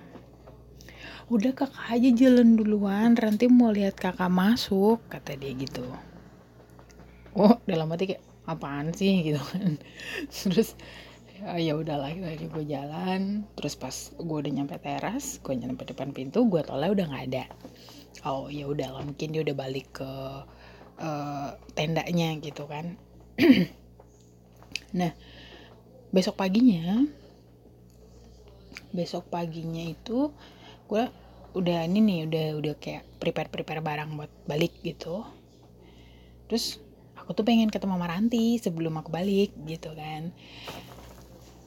Udah 1.30 1.54
kakak 1.54 1.94
aja 1.94 2.10
jalan 2.10 2.58
duluan, 2.58 3.14
Ranti 3.14 3.46
mau 3.46 3.70
lihat 3.70 3.94
kakak 3.94 4.34
masuk, 4.34 5.06
kata 5.14 5.38
dia 5.38 5.54
gitu. 5.54 5.86
Oh, 7.38 7.62
dalam 7.70 7.86
hati 7.94 8.18
kayak 8.18 8.26
apaan 8.50 8.90
sih 8.98 9.22
gitu 9.30 9.38
kan. 9.38 9.78
Terus 10.34 10.74
ya, 11.40 11.56
ya 11.62 11.74
udahlah 11.78 12.12
akhirnya 12.12 12.50
gue 12.52 12.66
jalan 12.68 13.22
terus 13.56 13.80
pas 13.80 13.96
gue 14.18 14.38
udah 14.44 14.52
nyampe 14.52 14.76
teras 14.82 15.40
gue 15.40 15.56
nyampe 15.56 15.88
depan 15.88 16.12
pintu 16.12 16.44
gue 16.52 16.62
tolak 16.68 16.92
udah 16.92 17.06
nggak 17.08 17.26
ada 17.32 17.44
oh 18.28 18.52
ya 18.52 18.68
udah 18.68 18.92
lah 18.92 19.04
mungkin 19.08 19.32
dia 19.32 19.42
udah 19.48 19.56
balik 19.56 19.88
ke 19.96 20.12
uh, 21.00 21.50
tendanya 21.80 22.36
gitu 22.44 22.68
kan 22.68 23.00
nah 25.00 25.16
besok 26.12 26.36
paginya 26.36 27.08
besok 28.90 29.30
paginya 29.30 29.86
itu 29.86 30.34
gue 30.90 31.06
udah 31.54 31.86
ini 31.86 32.00
nih 32.02 32.20
udah 32.30 32.46
udah 32.62 32.74
kayak 32.78 33.06
prepare 33.18 33.50
prepare 33.50 33.82
barang 33.82 34.10
buat 34.18 34.32
balik 34.46 34.74
gitu. 34.86 35.26
Terus 36.50 36.82
aku 37.18 37.34
tuh 37.34 37.46
pengen 37.46 37.70
ketemu 37.70 37.98
sama 37.98 38.10
Ranti 38.10 38.58
sebelum 38.58 38.98
aku 39.02 39.10
balik 39.10 39.54
gitu 39.66 39.94
kan. 39.94 40.34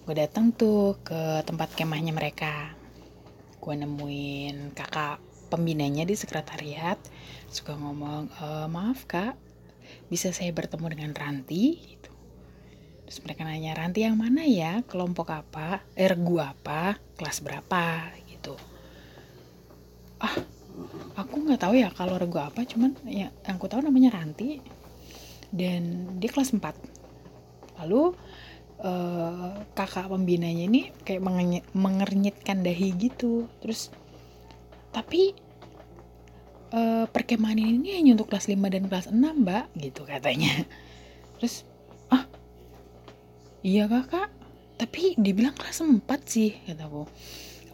Gue 0.02 0.14
datang 0.18 0.50
tuh 0.50 0.98
ke 1.02 1.42
tempat 1.46 1.74
kemahnya 1.74 2.14
mereka. 2.14 2.74
Gue 3.62 3.78
nemuin 3.78 4.74
kakak 4.74 5.22
pembinanya 5.50 6.02
di 6.02 6.14
sekretariat. 6.18 6.98
Suka 7.50 7.78
ngomong 7.78 8.30
e, 8.30 8.46
maaf 8.70 9.06
kak 9.06 9.38
bisa 10.10 10.34
saya 10.34 10.50
bertemu 10.50 10.86
dengan 10.94 11.12
Ranti? 11.14 11.78
Gitu 11.78 12.11
Terus 13.12 13.28
mereka 13.28 13.44
nanya, 13.44 13.76
Ranti 13.76 14.08
yang 14.08 14.16
mana 14.16 14.40
ya? 14.48 14.80
Kelompok 14.88 15.28
apa? 15.36 15.84
Ergu 15.92 16.40
apa? 16.40 16.96
Kelas 17.12 17.44
berapa? 17.44 18.08
Gitu. 18.24 18.56
Ah, 20.16 20.32
aku 21.20 21.44
nggak 21.44 21.60
tahu 21.60 21.76
ya 21.76 21.92
kalau 21.92 22.16
regu 22.16 22.40
apa, 22.40 22.64
cuman 22.64 22.96
ya 23.04 23.28
yang 23.28 23.60
aku 23.60 23.68
tahu 23.68 23.84
namanya 23.84 24.16
Ranti. 24.16 24.64
Dan 25.52 26.16
dia 26.16 26.32
kelas 26.32 26.56
4. 26.56 27.84
Lalu 27.84 28.16
uh, 28.80 29.60
kakak 29.76 30.08
pembinanya 30.08 30.64
ini 30.64 30.88
kayak 31.04 31.20
mengernyitkan 31.76 32.64
dahi 32.64 32.96
gitu. 32.96 33.44
Terus 33.60 33.92
tapi 34.88 35.36
uh, 36.72 37.04
perkemahan 37.12 37.60
ini 37.60 37.92
hanya 38.00 38.16
untuk 38.16 38.32
kelas 38.32 38.48
5 38.48 38.56
dan 38.72 38.88
kelas 38.88 39.12
6 39.12 39.20
mbak 39.20 39.68
gitu 39.76 40.08
katanya 40.08 40.64
terus 41.40 41.66
iya 43.62 43.86
kakak. 43.86 44.30
Tapi 44.78 45.14
dibilang 45.14 45.54
kelas 45.54 45.82
4 45.82 46.02
sih 46.26 46.58
kataku 46.66 47.06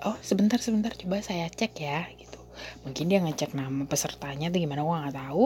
oh 0.06 0.16
sebentar 0.22 0.60
sebentar 0.62 0.94
coba 0.94 1.22
saya 1.24 1.50
cek 1.50 1.72
ya 1.78 2.06
gitu. 2.18 2.38
Mungkin 2.86 3.10
dia 3.10 3.18
ngecek 3.22 3.54
nama 3.54 3.86
pesertanya 3.86 4.50
tuh 4.52 4.60
gimana 4.62 4.84
gua 4.86 5.06
nggak 5.06 5.16
tahu. 5.16 5.44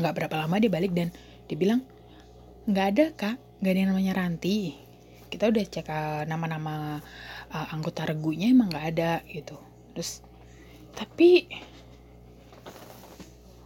Nggak 0.00 0.14
berapa 0.20 0.34
lama 0.44 0.56
dia 0.60 0.70
balik 0.72 0.92
dan 0.92 1.08
dia 1.48 1.56
bilang 1.56 1.80
nggak 2.68 2.86
ada 2.96 3.04
kak. 3.14 3.36
Nggak 3.62 3.72
ada 3.72 3.78
yang 3.80 3.90
namanya 3.94 4.12
Ranti. 4.18 4.76
Kita 5.28 5.48
udah 5.48 5.64
cek 5.64 5.88
uh, 5.88 6.22
nama-nama 6.28 7.00
uh, 7.52 7.66
anggota 7.72 8.04
regunya 8.04 8.52
emang 8.52 8.68
nggak 8.68 8.86
ada 8.96 9.12
gitu. 9.30 9.56
Terus 9.96 10.20
tapi 10.94 11.48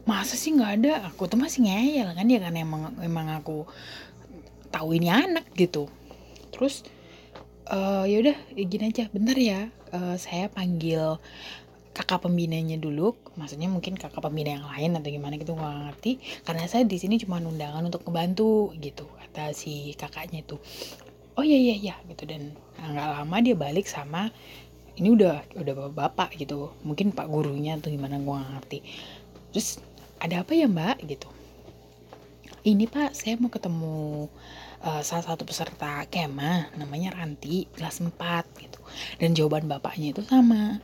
masa 0.08 0.38
sih 0.38 0.54
nggak 0.54 0.72
ada? 0.80 0.92
Aku 1.12 1.28
tuh 1.28 1.36
masih 1.36 1.66
ngeyel 1.68 2.08
kan 2.14 2.24
dia 2.24 2.40
kan 2.40 2.54
emang 2.54 2.94
emang 3.02 3.28
aku 3.34 3.68
tahu 4.70 4.96
ini 4.96 5.08
anak 5.08 5.48
gitu. 5.56 5.88
Terus 6.52 6.84
uh, 7.68 8.04
ya 8.04 8.20
udah 8.22 8.36
gini 8.54 8.84
aja 8.92 9.08
bentar 9.12 9.36
ya. 9.36 9.68
Uh, 9.88 10.16
saya 10.20 10.52
panggil 10.52 11.16
kakak 11.96 12.22
pembinanya 12.24 12.78
dulu. 12.78 13.16
Maksudnya 13.34 13.66
mungkin 13.66 13.98
kakak 13.98 14.22
pembina 14.22 14.60
yang 14.60 14.66
lain 14.66 14.98
atau 14.98 15.10
gimana 15.10 15.34
gitu 15.40 15.56
nggak 15.56 15.74
ngerti. 15.90 16.12
Karena 16.44 16.64
saya 16.68 16.84
di 16.84 16.96
sini 17.00 17.18
cuma 17.18 17.40
undangan 17.40 17.82
untuk 17.82 18.04
membantu 18.06 18.72
gitu 18.78 19.08
kata 19.18 19.56
si 19.56 19.96
kakaknya 19.96 20.44
itu. 20.44 20.56
Oh 21.38 21.44
iya 21.46 21.58
iya 21.58 21.74
iya 21.78 21.96
gitu. 22.10 22.28
Dan 22.28 22.54
nggak 22.78 23.08
lama 23.22 23.36
dia 23.42 23.54
balik 23.58 23.86
sama 23.86 24.30
ini 24.98 25.14
udah 25.14 25.46
udah 25.54 25.74
bapak, 25.74 25.94
bapak 25.94 26.30
gitu. 26.38 26.74
Mungkin 26.82 27.14
pak 27.14 27.26
gurunya 27.30 27.78
atau 27.78 27.90
gimana 27.90 28.18
gua 28.18 28.42
gak 28.42 28.50
ngerti. 28.62 28.78
Terus 29.54 29.68
ada 30.18 30.42
apa 30.42 30.52
ya 30.54 30.66
mbak? 30.66 30.98
gitu 31.06 31.37
ini 32.66 32.84
pak 32.90 33.14
saya 33.14 33.38
mau 33.38 33.48
ketemu 33.48 34.28
uh, 34.82 35.02
salah 35.02 35.24
satu 35.24 35.42
peserta 35.46 36.06
kemah 36.10 36.74
namanya 36.78 37.14
Ranti 37.14 37.66
kelas 37.74 38.02
4 38.02 38.14
gitu. 38.62 38.80
Dan 39.18 39.34
jawaban 39.34 39.66
bapaknya 39.66 40.14
itu 40.14 40.22
sama. 40.26 40.82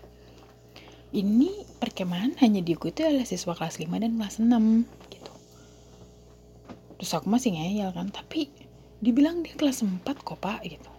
Ini 1.14 1.79
perkemahan 1.79 2.35
hanya 2.42 2.59
diikuti 2.59 3.07
oleh 3.07 3.22
siswa 3.22 3.55
kelas 3.55 3.79
5 3.79 3.87
dan 4.03 4.18
kelas 4.18 4.42
6 4.42 4.50
gitu. 5.14 5.33
Terus 6.98 7.12
aku 7.14 7.27
masih 7.31 7.55
ngeyel 7.55 7.90
kan 7.94 8.11
tapi 8.11 8.50
dibilang 8.98 9.44
dia 9.44 9.55
kelas 9.55 9.85
4 9.85 10.03
kok 10.03 10.38
pak 10.40 10.64
gitu. 10.66 10.90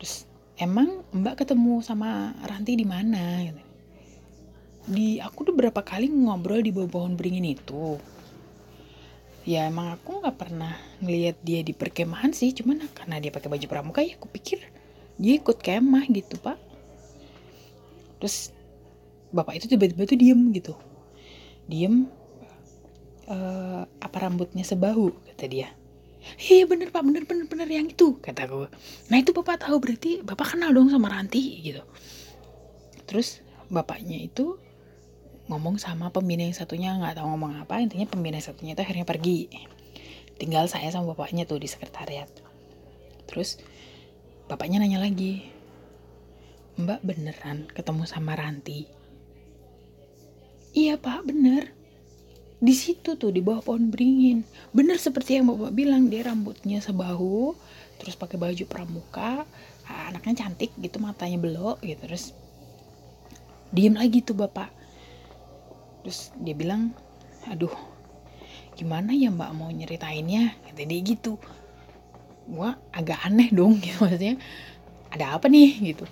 Terus 0.00 0.26
emang 0.60 1.06
mbak 1.14 1.46
ketemu 1.46 1.80
sama 1.80 2.36
Ranti 2.44 2.76
di 2.76 2.84
mana 2.84 3.40
gitu? 3.46 3.62
Di 4.82 5.22
aku 5.22 5.46
udah 5.46 5.54
berapa 5.54 5.80
kali 5.86 6.10
ngobrol 6.10 6.58
di 6.58 6.74
bawah 6.74 6.90
pohon 6.90 7.14
beringin 7.14 7.54
itu 7.54 8.02
ya 9.42 9.66
emang 9.66 9.98
aku 9.98 10.22
nggak 10.22 10.38
pernah 10.38 10.74
ngelihat 11.02 11.38
dia 11.42 11.60
di 11.66 11.74
perkemahan 11.74 12.30
sih. 12.30 12.54
Cuman 12.54 12.82
karena 12.94 13.18
dia 13.18 13.34
pakai 13.34 13.50
baju 13.50 13.66
pramuka 13.66 14.00
ya 14.02 14.14
aku 14.16 14.30
pikir 14.30 14.62
dia 15.18 15.38
ikut 15.38 15.58
kemah 15.60 16.06
gitu 16.10 16.38
pak. 16.38 16.58
Terus 18.22 18.54
bapak 19.34 19.58
itu 19.58 19.66
tiba-tiba 19.66 20.06
tuh 20.06 20.18
diem 20.18 20.40
gitu. 20.54 20.74
Diem 21.66 22.06
uh, 23.26 23.84
apa 24.02 24.16
rambutnya 24.22 24.62
sebahu 24.62 25.14
kata 25.32 25.46
dia. 25.50 25.68
Iya 26.38 26.70
bener 26.70 26.94
pak 26.94 27.02
bener 27.02 27.26
bener 27.26 27.46
bener 27.50 27.66
yang 27.66 27.90
itu 27.90 28.14
kata 28.22 28.46
gue 28.46 28.70
nah 29.10 29.18
itu 29.18 29.34
bapak 29.34 29.66
tahu 29.66 29.82
berarti 29.82 30.22
bapak 30.22 30.54
kenal 30.54 30.70
dong 30.70 30.86
sama 30.86 31.10
Ranti 31.10 31.58
gitu. 31.66 31.82
Terus 33.10 33.42
bapaknya 33.66 34.22
itu 34.22 34.54
ngomong 35.50 35.78
sama 35.78 36.10
pembina 36.14 36.46
yang 36.46 36.54
satunya 36.54 36.94
nggak 36.94 37.18
tahu 37.18 37.26
ngomong 37.34 37.62
apa 37.62 37.82
intinya 37.82 38.06
pembina 38.06 38.38
yang 38.38 38.46
satunya 38.52 38.72
itu 38.74 38.82
akhirnya 38.82 39.06
pergi. 39.06 39.50
Tinggal 40.38 40.66
saya 40.66 40.90
sama 40.90 41.14
bapaknya 41.14 41.46
tuh 41.46 41.58
di 41.58 41.70
sekretariat. 41.70 42.30
Terus 43.26 43.58
bapaknya 44.50 44.82
nanya 44.82 45.02
lagi 45.02 45.46
mbak 46.72 47.04
beneran 47.04 47.68
ketemu 47.70 48.02
sama 48.08 48.32
Ranti? 48.34 48.88
Iya 50.72 50.96
pak 50.96 51.28
bener. 51.28 51.70
Di 52.62 52.74
situ 52.78 53.18
tuh 53.18 53.34
di 53.34 53.42
bawah 53.42 53.60
pohon 53.60 53.90
beringin. 53.90 54.46
Bener 54.70 54.96
seperti 54.96 55.36
yang 55.38 55.50
bapak 55.50 55.74
bilang 55.74 56.08
dia 56.08 56.26
rambutnya 56.26 56.78
sebahu 56.78 57.58
terus 58.02 58.18
pakai 58.18 58.34
baju 58.34 58.64
pramuka 58.66 59.46
anaknya 59.86 60.42
cantik 60.42 60.74
gitu 60.82 60.98
matanya 60.98 61.38
belok 61.38 61.78
gitu 61.86 62.02
terus 62.02 62.34
diem 63.70 63.94
lagi 63.94 64.26
tuh 64.26 64.34
bapak 64.34 64.81
terus 66.02 66.34
dia 66.38 66.52
bilang 66.52 66.90
aduh 67.48 67.72
gimana 68.74 69.14
ya 69.14 69.30
mbak 69.30 69.50
mau 69.54 69.70
nyeritainnya? 69.70 70.58
Kata 70.68 70.82
dia 70.84 71.00
gitu. 71.00 71.38
Gua 72.50 72.74
agak 72.90 73.22
aneh 73.24 73.48
dong 73.54 73.78
gitu 73.84 74.02
maksudnya 74.02 74.36
ada 75.08 75.38
apa 75.38 75.46
nih? 75.48 75.94
Gitu. 75.94 76.04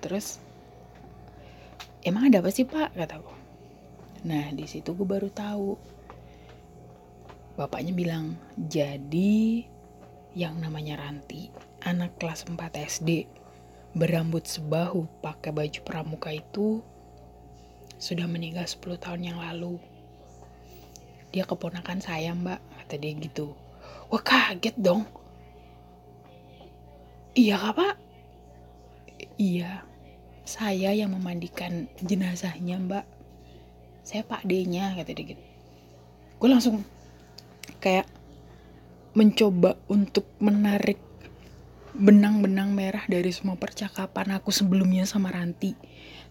Terus 0.00 0.40
emang 2.02 2.32
ada 2.32 2.40
apa 2.42 2.50
sih 2.50 2.64
pak? 2.64 2.96
Kataku 2.96 3.36
Nah, 4.26 4.50
di 4.50 4.66
situ 4.66 4.90
gue 4.90 5.06
baru 5.06 5.30
tahu. 5.30 5.78
Bapaknya 7.54 7.94
bilang, 7.94 8.34
jadi 8.58 9.62
yang 10.34 10.58
namanya 10.58 10.98
Ranti, 10.98 11.48
anak 11.86 12.18
kelas 12.18 12.42
4 12.50 12.58
SD, 12.74 13.30
berambut 13.94 14.44
sebahu 14.44 15.06
pakai 15.22 15.54
baju 15.54 15.80
pramuka 15.86 16.34
itu 16.34 16.82
sudah 17.96 18.28
meninggal 18.28 18.68
10 18.68 19.00
tahun 19.00 19.22
yang 19.22 19.38
lalu. 19.40 19.80
Dia 21.32 21.44
keponakan 21.44 22.00
saya 22.00 22.32
mbak, 22.32 22.60
kata 22.82 22.96
dia 23.00 23.12
gitu. 23.16 23.52
Wah 24.08 24.22
kaget 24.22 24.76
dong. 24.78 25.04
Iya 27.36 27.60
kak 27.60 27.74
pak? 27.76 27.94
Iya, 29.36 29.84
saya 30.46 30.94
yang 30.94 31.10
memandikan 31.10 31.90
jenazahnya 31.98 32.78
mbak 32.78 33.04
saya 34.06 34.22
pak 34.22 34.46
D-nya 34.46 34.94
kata 34.94 35.10
dia 35.18 35.34
gitu 35.34 35.44
gue 36.38 36.48
langsung 36.48 36.86
kayak 37.82 38.06
mencoba 39.18 39.74
untuk 39.90 40.30
menarik 40.38 41.02
benang-benang 41.98 42.70
merah 42.70 43.02
dari 43.10 43.34
semua 43.34 43.58
percakapan 43.58 44.38
aku 44.38 44.54
sebelumnya 44.54 45.02
sama 45.10 45.34
Ranti 45.34 45.74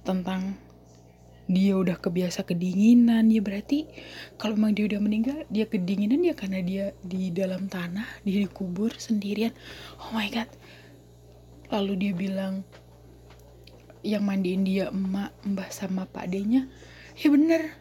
tentang 0.08 0.56
dia 1.45 1.77
udah 1.77 2.01
kebiasa 2.01 2.41
kedinginan 2.41 3.29
ya 3.29 3.38
berarti 3.38 3.86
kalau 4.41 4.58
memang 4.58 4.73
dia 4.73 4.86
udah 4.89 5.01
meninggal 5.01 5.38
dia 5.53 5.69
kedinginan 5.69 6.25
ya 6.25 6.34
karena 6.34 6.60
dia 6.65 6.86
di 7.05 7.29
dalam 7.29 7.69
tanah 7.69 8.25
dia 8.25 8.49
dikubur 8.49 8.97
sendirian. 8.97 9.53
Oh 10.01 10.10
my 10.10 10.25
god. 10.34 10.49
Lalu 11.69 11.93
dia 12.01 12.12
bilang 12.17 12.65
yang 14.01 14.25
mandiin 14.25 14.65
dia 14.65 14.89
emak 14.89 15.34
mbah 15.45 15.69
sama 15.69 16.05
pak 16.05 16.29
D 16.29 16.45
nya 16.45 16.69
ya 17.17 17.34
bener 17.34 17.73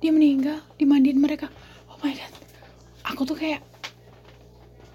dia 0.00 0.12
meninggal 0.12 0.64
dimandiin 0.80 1.20
mereka. 1.20 1.52
Oh 1.92 2.00
my 2.00 2.16
god. 2.16 2.32
Aku 3.12 3.28
tuh 3.28 3.36
kayak 3.36 3.60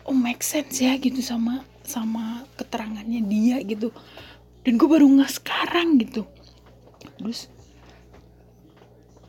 oh 0.10 0.18
make 0.18 0.42
sense 0.42 0.82
ya 0.82 0.98
gitu 0.98 1.22
sama 1.22 1.62
sama 1.86 2.50
keterangannya 2.58 3.22
dia 3.30 3.62
gitu. 3.62 3.94
Dan 4.66 4.82
gue 4.82 4.90
baru 4.90 5.06
nggak 5.06 5.30
sekarang 5.44 6.02
gitu. 6.02 6.26
Terus 7.22 7.53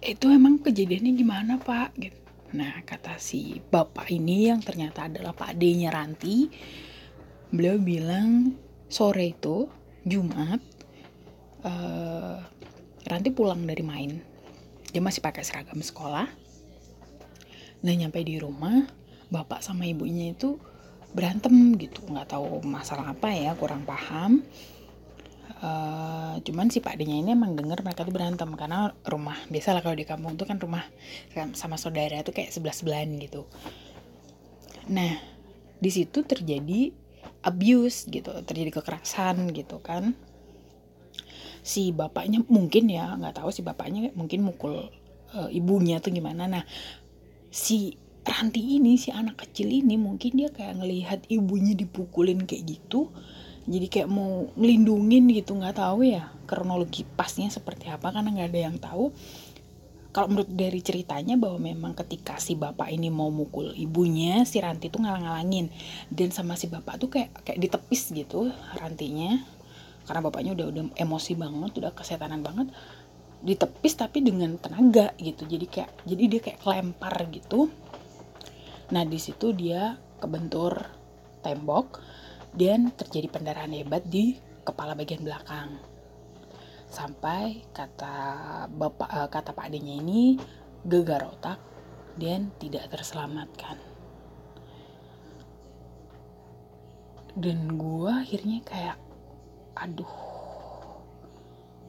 itu 0.05 0.29
emang 0.29 0.61
kejadiannya 0.61 1.13
gimana 1.17 1.53
pak? 1.57 1.97
Gitu. 1.97 2.21
Nah 2.55 2.85
kata 2.87 3.19
si 3.19 3.59
bapak 3.59 4.13
ini 4.15 4.53
yang 4.53 4.61
ternyata 4.63 5.11
adalah 5.11 5.35
pak 5.35 5.59
D 5.59 5.75
nya 5.75 5.91
Ranti 5.91 6.47
beliau 7.51 7.79
bilang 7.79 8.55
sore 8.87 9.35
itu 9.35 9.67
Jumat 10.07 10.63
uh, 11.67 12.39
Ranti 13.05 13.31
pulang 13.35 13.65
dari 13.67 13.83
main. 13.83 14.13
Dia 14.95 15.03
masih 15.03 15.25
pakai 15.25 15.43
seragam 15.43 15.83
sekolah. 15.83 16.29
Nah 17.83 17.95
nyampe 17.99 18.23
di 18.23 18.39
rumah 18.39 18.87
bapak 19.29 19.61
sama 19.65 19.89
ibunya 19.89 20.31
itu 20.31 20.61
berantem 21.11 21.75
gitu. 21.81 22.07
Nggak 22.07 22.39
tahu 22.39 22.63
masalah 22.63 23.13
apa 23.13 23.35
ya 23.35 23.57
kurang 23.59 23.83
paham 23.83 24.47
Uh, 25.65 26.37
cuman 26.45 26.69
si 26.69 26.85
Pak 26.85 27.01
D-nya 27.01 27.25
ini 27.25 27.33
emang 27.33 27.57
denger 27.57 27.81
mereka 27.81 28.05
tuh 28.05 28.13
berantem 28.13 28.53
karena 28.53 28.93
rumah 29.09 29.39
biasa 29.49 29.73
lah 29.73 29.81
kalau 29.81 29.97
di 29.97 30.05
kampung 30.05 30.37
tuh 30.37 30.45
kan 30.45 30.61
rumah 30.61 30.85
sama 31.57 31.81
saudara 31.81 32.21
tuh 32.21 32.37
kayak 32.37 32.53
sebelah 32.53 32.77
sebelahan 32.77 33.09
gitu. 33.17 33.49
Nah 34.93 35.17
di 35.81 35.91
situ 35.93 36.21
terjadi 36.25 36.93
abuse 37.45 38.09
gitu, 38.09 38.33
terjadi 38.45 38.81
kekerasan 38.81 39.53
gitu 39.57 39.81
kan 39.81 40.13
si 41.65 41.97
bapaknya 41.97 42.45
mungkin 42.45 42.93
ya 42.93 43.17
nggak 43.17 43.41
tahu 43.41 43.49
si 43.49 43.65
bapaknya 43.65 44.13
mungkin 44.13 44.45
mukul 44.45 44.93
uh, 45.33 45.49
ibunya 45.49 45.97
tuh 45.97 46.13
gimana 46.13 46.45
nah 46.45 46.65
si 47.49 47.97
Ranti 48.25 48.81
ini 48.81 48.97
si 48.97 49.13
anak 49.13 49.37
kecil 49.45 49.69
ini 49.69 50.01
mungkin 50.01 50.33
dia 50.41 50.49
kayak 50.49 50.81
ngelihat 50.81 51.21
ibunya 51.29 51.77
dipukulin 51.77 52.49
kayak 52.49 52.65
gitu 52.81 53.13
jadi 53.65 53.87
kayak 53.89 54.09
mau 54.13 54.53
ngelindungin 54.61 55.25
gitu 55.33 55.57
nggak 55.57 55.81
tahu 55.81 56.05
ya 56.05 56.29
kronologi 56.45 57.09
pasnya 57.09 57.49
seperti 57.49 57.89
apa 57.89 58.13
karena 58.13 58.29
nggak 58.33 58.49
ada 58.53 58.61
yang 58.61 58.77
tahu. 58.77 59.09
Kalau 60.15 60.31
menurut 60.31 60.47
dari 60.47 60.79
ceritanya 60.79 61.35
bahwa 61.35 61.59
memang 61.59 61.91
ketika 61.99 62.39
si 62.39 62.55
bapak 62.55 62.87
ini 62.87 63.11
mau 63.11 63.35
mukul 63.35 63.75
ibunya 63.75 64.47
si 64.47 64.63
Ranti 64.63 64.87
tuh 64.87 65.03
ngalang-ngalangin 65.03 65.75
dan 66.07 66.31
sama 66.31 66.55
si 66.55 66.71
bapak 66.71 67.03
tuh 67.03 67.11
kayak 67.11 67.35
kayak 67.43 67.59
ditepis 67.59 68.15
gitu 68.15 68.55
Rantinya. 68.79 69.43
Karena 70.07 70.21
bapaknya 70.23 70.55
udah 70.55 70.67
udah 70.71 70.85
emosi 70.95 71.35
banget 71.35 71.71
udah 71.83 71.91
kesetanan 71.99 72.47
banget. 72.47 72.71
Ditepis 73.43 73.99
tapi 73.99 74.23
dengan 74.23 74.55
tenaga 74.55 75.19
gitu. 75.19 75.51
Jadi 75.51 75.67
kayak 75.67 75.91
jadi 76.07 76.23
dia 76.31 76.41
kayak 76.47 76.63
kelempar 76.63 77.15
gitu. 77.35 77.73
Nah 78.95 79.03
di 79.03 79.19
situ 79.19 79.51
dia 79.51 79.99
kebentur 80.23 80.79
tembok 81.43 81.99
dan 82.55 82.95
terjadi 82.95 83.27
pendarahan 83.31 83.75
hebat 83.75 84.07
di 84.07 84.39
kepala 84.63 84.95
bagian 84.95 85.27
belakang. 85.27 85.77
Sampai 86.87 87.67
kata 87.75 88.15
bapak 88.71 89.11
uh, 89.11 89.29
kata 89.29 89.51
pak 89.51 89.67
adanya 89.67 89.99
ini 89.99 90.39
gegar 90.87 91.27
otak 91.27 91.59
dan 92.15 92.55
tidak 92.63 92.87
terselamatkan. 92.95 93.77
Dan 97.35 97.75
gua 97.75 98.23
akhirnya 98.23 98.63
kayak 98.63 98.97
aduh 99.75 100.15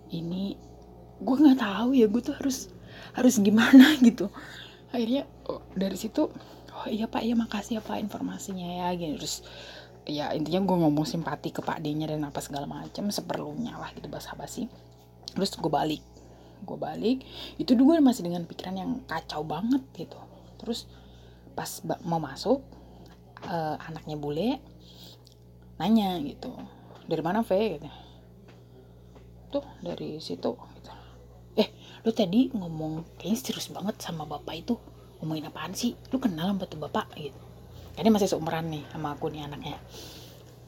ini 0.10 0.58
gue 1.22 1.36
nggak 1.38 1.62
tahu 1.62 1.94
ya 1.94 2.10
gue 2.10 2.22
tuh 2.22 2.34
harus 2.34 2.74
harus 3.14 3.38
gimana 3.38 3.94
gitu. 4.08 4.34
Akhirnya 4.90 5.30
oh, 5.46 5.62
dari 5.78 5.96
situ 6.02 6.34
oh 6.76 6.88
iya 6.90 7.06
pak 7.08 7.24
iya 7.24 7.38
makasih 7.38 7.80
ya 7.80 7.82
pak 7.86 8.02
informasinya 8.02 8.66
ya 8.66 8.88
gitu. 8.98 9.22
Terus 9.22 9.36
ya 10.06 10.30
intinya 10.38 10.62
gue 10.62 10.78
ngomong 10.86 11.06
simpati 11.06 11.50
ke 11.50 11.66
pak 11.66 11.82
D-nya 11.82 12.14
dan 12.14 12.22
apa 12.30 12.38
segala 12.38 12.70
macam 12.70 13.10
seperlunya 13.10 13.74
lah 13.74 13.90
gitu 13.98 14.06
bahasa 14.06 14.38
basi 14.38 14.70
terus 15.34 15.58
gue 15.58 15.68
balik. 15.68 16.02
Gue 16.64 16.78
balik 16.80 17.26
itu 17.60 17.76
juga 17.76 18.00
masih 18.00 18.26
dengan 18.26 18.48
pikiran 18.48 18.78
yang 18.80 18.92
kacau 19.10 19.44
banget 19.44 19.84
gitu. 19.98 20.18
Terus 20.62 20.88
pas 21.58 21.68
mau 22.06 22.22
masuk 22.22 22.64
uh, 23.46 23.76
anaknya 23.82 24.16
bule 24.16 24.60
nanya 25.76 26.16
gitu 26.24 26.56
dari 27.10 27.22
mana 27.26 27.44
V 27.44 27.52
gitu. 27.52 27.90
Tuh 29.60 29.66
dari 29.84 30.22
situ 30.24 30.56
gitu. 30.56 30.92
eh 31.60 31.68
lu 32.08 32.12
tadi 32.16 32.54
ngomong 32.56 33.20
kayaknya 33.20 33.38
serius 33.42 33.68
banget 33.74 34.00
sama 34.00 34.24
bapak 34.24 34.56
itu. 34.56 34.78
Ngomongin 35.20 35.50
apaan 35.50 35.74
sih? 35.74 35.98
Lu 36.14 36.20
kenal 36.22 36.54
sama 36.54 36.68
tuh 36.68 36.80
bapak? 36.80 37.12
Gitu 37.18 37.55
karena 37.96 38.12
masih 38.12 38.28
seumuran 38.28 38.68
nih 38.68 38.84
sama 38.92 39.16
aku 39.16 39.32
nih 39.32 39.48
anaknya. 39.48 39.80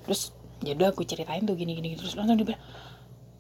Terus 0.07 0.31
jadi 0.63 0.89
ya 0.89 0.89
aku 0.89 1.05
ceritain 1.05 1.45
tuh 1.45 1.53
gini 1.53 1.77
gini 1.77 1.93
terus 1.93 2.17
langsung 2.17 2.39
dia 2.39 2.47
bilang 2.55 2.63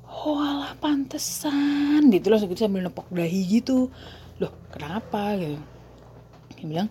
oh 0.05 0.37
alah 0.37 0.75
pantesan. 0.77 2.11
Gitu 2.11 2.27
langsung 2.27 2.51
gitu 2.51 2.67
sambil 2.67 2.83
nepok 2.83 3.07
dahi 3.09 3.41
gitu. 3.47 3.87
Loh 4.43 4.53
kenapa? 4.69 5.33
Gitu. 5.39 5.57
Dia 6.59 6.65
bilang 6.67 6.89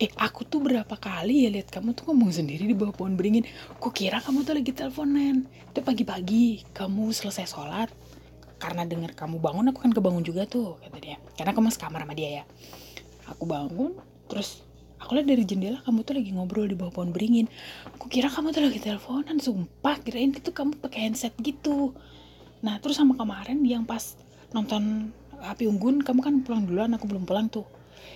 eh 0.00 0.08
aku 0.16 0.48
tuh 0.48 0.64
berapa 0.64 0.96
kali 0.96 1.44
ya 1.44 1.52
lihat 1.52 1.68
kamu 1.68 1.92
tuh 1.92 2.08
ngomong 2.08 2.32
sendiri 2.32 2.64
di 2.64 2.76
bawah 2.76 2.92
pohon 2.92 3.16
beringin. 3.16 3.44
Ku 3.76 3.92
kira 3.92 4.20
kamu 4.20 4.44
tuh 4.44 4.56
lagi 4.56 4.72
teleponan? 4.72 5.44
Itu 5.72 5.80
pagi-pagi 5.84 6.68
kamu 6.72 7.12
selesai 7.12 7.48
sholat. 7.48 7.92
Karena 8.60 8.84
dengar 8.84 9.16
kamu 9.16 9.40
bangun 9.40 9.72
aku 9.72 9.88
kan 9.88 9.92
kebangun 9.92 10.24
juga 10.24 10.44
tuh 10.44 10.76
kata 10.84 10.98
dia. 11.00 11.16
Karena 11.36 11.56
kamu 11.56 11.72
sekamar 11.72 12.04
sama 12.04 12.12
dia 12.12 12.30
ya. 12.40 12.44
Aku 13.32 13.44
bangun 13.48 13.96
terus 14.28 14.69
aku 15.00 15.16
lihat 15.18 15.26
dari 15.26 15.42
jendela 15.48 15.80
kamu 15.82 16.04
tuh 16.04 16.14
lagi 16.20 16.30
ngobrol 16.30 16.68
di 16.68 16.76
bawah 16.76 16.92
pohon 16.92 17.10
beringin. 17.10 17.48
Aku 17.96 18.06
kira 18.06 18.28
kamu 18.30 18.52
tuh 18.52 18.62
lagi 18.68 18.78
teleponan 18.78 19.40
sumpah. 19.40 19.96
Kirain 20.04 20.30
itu 20.30 20.50
kamu 20.52 20.78
pakai 20.78 21.10
handset 21.10 21.34
gitu. 21.40 21.96
Nah 22.60 22.78
terus 22.78 23.00
sama 23.00 23.16
kemarin 23.16 23.58
yang 23.64 23.88
pas 23.88 24.14
nonton 24.52 25.10
api 25.40 25.64
unggun 25.66 26.04
kamu 26.04 26.20
kan 26.20 26.34
pulang 26.44 26.68
duluan 26.68 26.92
aku 26.94 27.08
belum 27.08 27.24
pulang 27.24 27.48
tuh. 27.48 27.64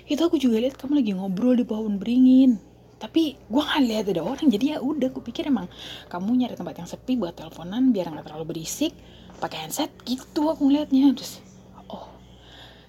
Itu 0.04 0.28
aku 0.28 0.36
juga 0.36 0.60
lihat 0.60 0.76
kamu 0.76 1.00
lagi 1.00 1.10
ngobrol 1.16 1.56
di 1.56 1.64
pohon 1.64 1.96
beringin. 1.96 2.60
Tapi 3.00 3.36
gue 3.36 3.62
nggak 3.62 3.82
lihat 3.84 4.06
ada 4.16 4.22
orang 4.24 4.48
jadi 4.48 4.76
ya 4.76 4.78
udah 4.80 5.12
gue 5.12 5.20
pikir 5.20 5.50
emang 5.50 5.68
kamu 6.08 6.40
nyari 6.40 6.56
tempat 6.56 6.78
yang 6.80 6.88
sepi 6.88 7.20
buat 7.20 7.36
teleponan 7.36 7.92
biar 7.92 8.08
nggak 8.08 8.24
terlalu 8.32 8.54
berisik 8.54 8.96
pakai 9.44 9.68
handset 9.68 9.92
gitu 10.08 10.48
aku 10.48 10.72
ngeliatnya 10.72 11.12
terus 11.12 11.43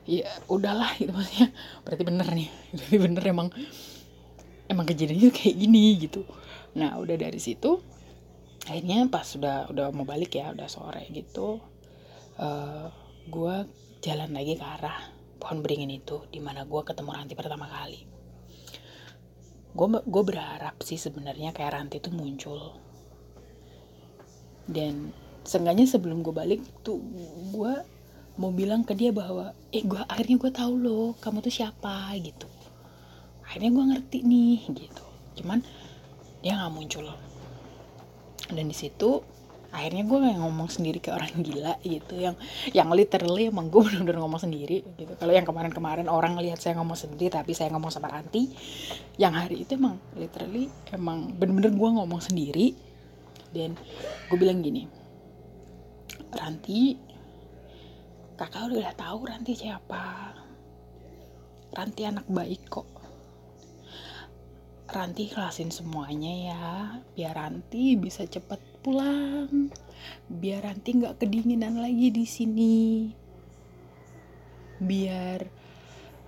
ya 0.06 0.30
udahlah 0.50 0.94
gitu 0.98 1.12
maksudnya. 1.12 1.50
Berarti 1.82 2.04
bener 2.06 2.28
nih. 2.30 2.50
Berarti 2.78 2.98
bener 2.98 3.24
emang 3.26 3.50
emang 4.70 4.86
kejadiannya 4.86 5.30
kayak 5.34 5.56
gini 5.58 5.84
gitu. 6.02 6.22
Nah 6.78 6.98
udah 6.98 7.18
dari 7.18 7.38
situ 7.42 7.82
akhirnya 8.66 9.06
pas 9.14 9.26
sudah 9.26 9.70
udah 9.70 9.94
mau 9.94 10.10
balik 10.10 10.42
ya 10.42 10.50
udah 10.50 10.66
sore 10.66 11.06
gitu 11.14 11.62
uh, 12.42 12.42
eh, 12.42 12.88
gue 13.30 13.56
jalan 14.02 14.34
lagi 14.34 14.58
ke 14.58 14.66
arah 14.66 15.14
pohon 15.38 15.62
beringin 15.62 15.94
itu 15.94 16.26
di 16.34 16.42
mana 16.42 16.66
gue 16.66 16.82
ketemu 16.82 17.10
Ranti 17.14 17.34
pertama 17.38 17.70
kali. 17.70 18.02
Gue 19.76 19.88
gue 20.02 20.24
berharap 20.24 20.80
sih 20.82 20.98
sebenarnya 20.98 21.52
kayak 21.52 21.74
Ranti 21.78 21.98
itu 22.02 22.10
muncul. 22.10 22.78
Dan 24.66 25.14
seenggaknya 25.46 25.86
sebelum 25.86 26.26
gue 26.26 26.34
balik 26.34 26.62
tuh 26.82 26.98
gue 27.54 27.74
mau 28.36 28.52
bilang 28.52 28.84
ke 28.84 28.92
dia 28.92 29.16
bahwa 29.16 29.56
eh 29.72 29.84
gue 29.84 30.00
akhirnya 30.12 30.36
gue 30.36 30.52
tahu 30.52 30.74
loh 30.76 31.08
kamu 31.24 31.40
tuh 31.40 31.54
siapa 31.54 32.12
gitu. 32.20 32.48
Akhirnya 33.48 33.72
gue 33.72 33.86
ngerti 33.96 34.18
nih 34.28 34.60
gitu. 34.76 35.06
Cuman 35.40 35.64
dia 36.44 36.60
nggak 36.60 36.74
muncul. 36.76 37.08
Dan 38.52 38.68
di 38.68 38.76
situ 38.76 39.24
akhirnya 39.76 40.08
gue 40.08 40.20
kayak 40.24 40.40
ngomong 40.40 40.72
sendiri 40.72 41.00
ke 41.00 41.16
orang 41.16 41.32
gila 41.48 41.80
gitu. 41.80 42.20
Yang 42.20 42.36
yang 42.76 42.92
literally 42.92 43.48
emang 43.48 43.72
gue 43.72 43.82
bener-bener 43.88 44.20
ngomong 44.20 44.42
sendiri 44.44 44.84
gitu. 45.00 45.16
Kalau 45.16 45.32
yang 45.32 45.48
kemarin-kemarin 45.48 46.12
orang 46.12 46.36
lihat 46.36 46.60
saya 46.60 46.76
ngomong 46.76 47.00
sendiri 47.00 47.32
tapi 47.32 47.56
saya 47.56 47.72
ngomong 47.72 47.92
sama 47.92 48.12
Ranti 48.12 48.52
yang 49.16 49.32
hari 49.32 49.64
itu 49.64 49.80
emang 49.80 49.96
literally 50.20 50.68
emang 50.92 51.32
bener-bener 51.40 51.72
gue 51.72 51.90
ngomong 52.04 52.20
sendiri. 52.20 52.76
Dan 53.56 53.80
gue 54.28 54.36
bilang 54.36 54.60
gini 54.60 54.84
Ranti 56.36 57.05
kakak 58.36 58.68
udah 58.68 58.96
tahu 59.00 59.32
Ranti 59.32 59.56
siapa? 59.56 60.36
Ranti 61.72 62.04
anak 62.04 62.28
baik 62.28 62.68
kok. 62.68 62.88
Ranti 64.92 65.32
kelasin 65.32 65.72
semuanya 65.72 66.32
ya 66.32 66.64
biar 67.16 67.36
Ranti 67.36 67.96
bisa 67.96 68.28
cepet 68.28 68.60
pulang. 68.84 69.72
Biar 70.30 70.68
nanti 70.68 70.94
nggak 70.94 71.18
kedinginan 71.18 71.80
lagi 71.82 72.14
di 72.14 72.26
sini. 72.28 73.10
Biar 74.78 75.40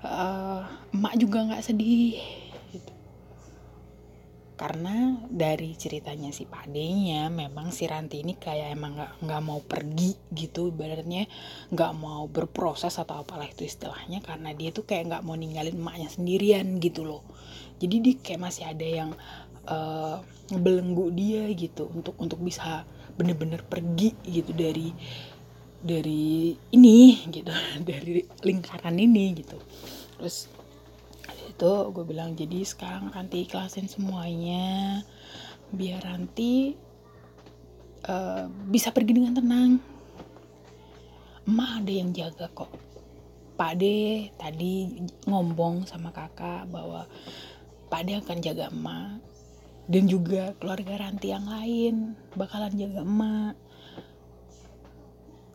uh, 0.02 0.64
emak 0.96 1.14
juga 1.20 1.46
nggak 1.46 1.66
sedih. 1.66 2.18
Karena 4.58 5.22
dari 5.30 5.78
ceritanya 5.78 6.34
si 6.34 6.50
padenya 6.50 7.30
memang 7.30 7.70
si 7.70 7.86
Ranti 7.86 8.26
ini 8.26 8.42
kayak 8.42 8.74
emang 8.74 8.98
nggak 8.98 9.12
nggak 9.22 9.42
mau 9.46 9.62
pergi 9.62 10.18
gitu. 10.34 10.74
Ibaratnya 10.74 11.30
nggak 11.70 11.94
mau 11.94 12.26
berproses 12.26 12.98
atau 12.98 13.22
apalah 13.22 13.46
itu 13.46 13.70
istilahnya. 13.70 14.18
Karena 14.26 14.58
dia 14.58 14.74
tuh 14.74 14.82
kayak 14.90 15.14
nggak 15.14 15.24
mau 15.30 15.38
ninggalin 15.38 15.78
emaknya 15.78 16.10
sendirian 16.10 16.82
gitu 16.82 17.06
loh. 17.06 17.22
Jadi 17.78 17.96
dia 18.02 18.16
kayak 18.18 18.42
masih 18.50 18.66
ada 18.66 18.88
yang 18.90 19.14
uh, 19.70 20.26
ngebelenggu 20.50 21.14
dia 21.14 21.46
gitu. 21.54 21.94
Untuk 21.94 22.18
untuk 22.18 22.42
bisa 22.42 22.82
bener-bener 23.14 23.62
pergi 23.62 24.18
gitu 24.26 24.58
dari 24.58 24.90
dari 25.86 26.58
ini 26.74 27.30
gitu. 27.30 27.54
Dari 27.86 28.26
lingkaran 28.42 28.98
ini 28.98 29.38
gitu. 29.38 29.62
Terus 30.18 30.57
itu 31.58 31.74
gue 31.90 32.06
bilang 32.06 32.38
jadi 32.38 32.62
sekarang 32.62 33.10
nanti 33.18 33.42
ikhlasin 33.42 33.90
semuanya 33.90 35.02
biar 35.74 36.06
nanti 36.06 36.78
uh, 38.06 38.46
bisa 38.70 38.94
pergi 38.94 39.18
dengan 39.18 39.34
tenang. 39.34 39.72
Emak 41.50 41.72
ada 41.82 41.92
yang 41.98 42.14
jaga 42.14 42.46
kok. 42.54 42.70
Pak 43.58 43.74
De 43.82 44.30
tadi 44.38 45.02
ngomong 45.26 45.90
sama 45.90 46.14
kakak 46.14 46.70
bahwa 46.70 47.10
Pak 47.90 48.02
De 48.06 48.22
akan 48.22 48.38
jaga 48.38 48.70
emak 48.70 49.18
dan 49.90 50.06
juga 50.06 50.54
keluarga 50.62 51.10
Ranti 51.10 51.34
yang 51.34 51.50
lain 51.50 52.14
bakalan 52.38 52.78
jaga 52.78 53.02
emak. 53.02 53.58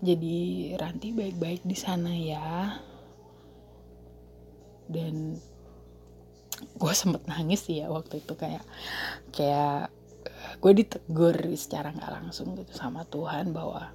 Jadi 0.03 0.75
Ranti 0.75 1.15
baik-baik 1.15 1.63
di 1.63 1.79
sana 1.79 2.11
ya. 2.11 2.75
Dan 4.91 5.39
gue 6.63 6.93
sempet 6.95 7.23
nangis 7.29 7.67
sih 7.67 7.83
ya 7.83 7.91
waktu 7.93 8.23
itu 8.23 8.35
kayak 8.35 8.65
kayak 9.35 9.93
gue 10.63 10.73
ditegur 10.79 11.37
secara 11.59 11.91
nggak 11.91 12.13
langsung 12.23 12.55
gitu 12.55 12.71
sama 12.75 13.03
Tuhan 13.07 13.51
bahwa 13.51 13.91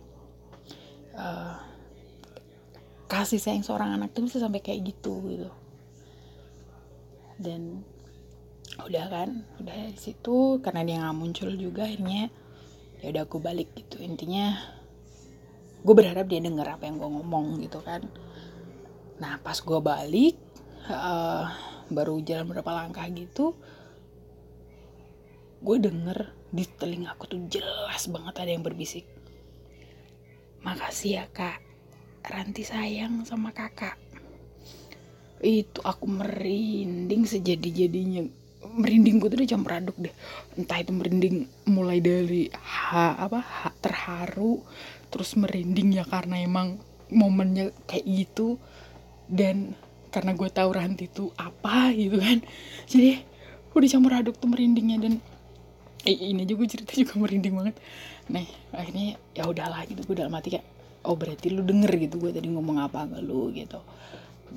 uh, 1.15 1.57
kasih 3.07 3.39
sayang 3.39 3.63
seorang 3.63 3.95
anak 3.95 4.11
tuh 4.11 4.27
bisa 4.27 4.43
sampai 4.43 4.59
kayak 4.59 4.91
gitu 4.95 5.23
gitu. 5.31 5.49
Dan 7.39 7.85
udah 8.83 9.05
kan 9.07 9.29
udah 9.63 9.95
di 9.95 9.99
situ 9.99 10.59
karena 10.59 10.83
dia 10.83 10.97
nggak 11.01 11.17
muncul 11.17 11.49
juga 11.55 11.87
akhirnya 11.87 12.29
ya 12.99 13.15
udah 13.15 13.23
aku 13.23 13.39
balik 13.39 13.71
gitu. 13.79 14.03
Intinya 14.03 14.59
gue 15.87 15.93
berharap 15.95 16.27
dia 16.27 16.43
denger 16.43 16.67
apa 16.67 16.83
yang 16.83 16.99
gue 16.99 17.09
ngomong 17.09 17.63
gitu 17.63 17.79
kan. 17.79 18.03
Nah 19.23 19.39
pas 19.39 19.55
gue 19.55 19.79
balik 19.79 20.35
uh, 20.91 21.47
baru 21.91 22.19
jalan 22.23 22.51
berapa 22.51 22.71
langkah 22.71 23.07
gitu 23.11 23.55
gue 25.57 25.77
denger 25.81 26.31
di 26.53 26.63
telinga 26.77 27.17
aku 27.17 27.25
tuh 27.27 27.41
jelas 27.49 28.07
banget 28.07 28.33
ada 28.39 28.51
yang 28.53 28.63
berbisik 28.63 29.17
makasih 30.67 31.23
ya 31.23 31.25
kak. 31.31 31.63
Ranti 32.27 32.67
sayang 32.67 33.23
sama 33.23 33.55
kakak. 33.55 33.95
Itu 35.39 35.79
aku 35.79 36.11
merinding 36.11 37.23
sejadi-jadinya. 37.23 38.27
Merinding 38.67 39.23
gue 39.23 39.29
tuh 39.31 39.37
udah 39.39 39.47
campur 39.47 39.71
aduk 39.79 39.95
deh. 39.95 40.11
Entah 40.59 40.83
itu 40.83 40.91
merinding 40.91 41.47
mulai 41.71 42.03
dari 42.03 42.51
ha, 42.51 43.15
apa 43.15 43.39
ha, 43.39 43.69
terharu 43.79 44.59
terus 45.07 45.39
merinding 45.39 45.95
ya 45.95 46.03
karena 46.03 46.43
emang 46.43 46.83
momennya 47.07 47.71
kayak 47.87 48.03
gitu 48.03 48.59
dan 49.31 49.71
karena 50.17 50.33
gue 50.33 50.49
tahu 50.49 50.69
Ranti 50.73 51.05
itu 51.05 51.29
apa 51.37 51.93
gitu 51.93 52.17
kan. 52.17 52.41
Jadi 52.89 53.21
udah 53.77 53.89
campur 53.93 54.13
aduk 54.17 54.41
tuh 54.41 54.49
merindingnya 54.49 54.97
dan 54.97 55.13
eh, 56.01 56.17
ini 56.33 56.41
juga 56.49 56.65
cerita 56.65 56.97
juga 56.97 57.21
merinding 57.21 57.53
banget. 57.53 57.75
Nah 58.33 58.41
akhirnya 58.73 59.21
ya 59.37 59.45
udahlah 59.45 59.85
gitu 59.85 60.01
gue 60.01 60.17
dalam 60.17 60.33
hati 60.33 60.57
kayak 60.57 60.65
oh 61.05 61.13
berarti 61.13 61.53
lu 61.53 61.61
denger 61.61 61.93
gitu 62.09 62.17
gue 62.17 62.33
tadi 62.33 62.49
ngomong 62.49 62.81
apa 62.81 63.05
ke 63.05 63.21
lu 63.21 63.53
gitu. 63.53 63.77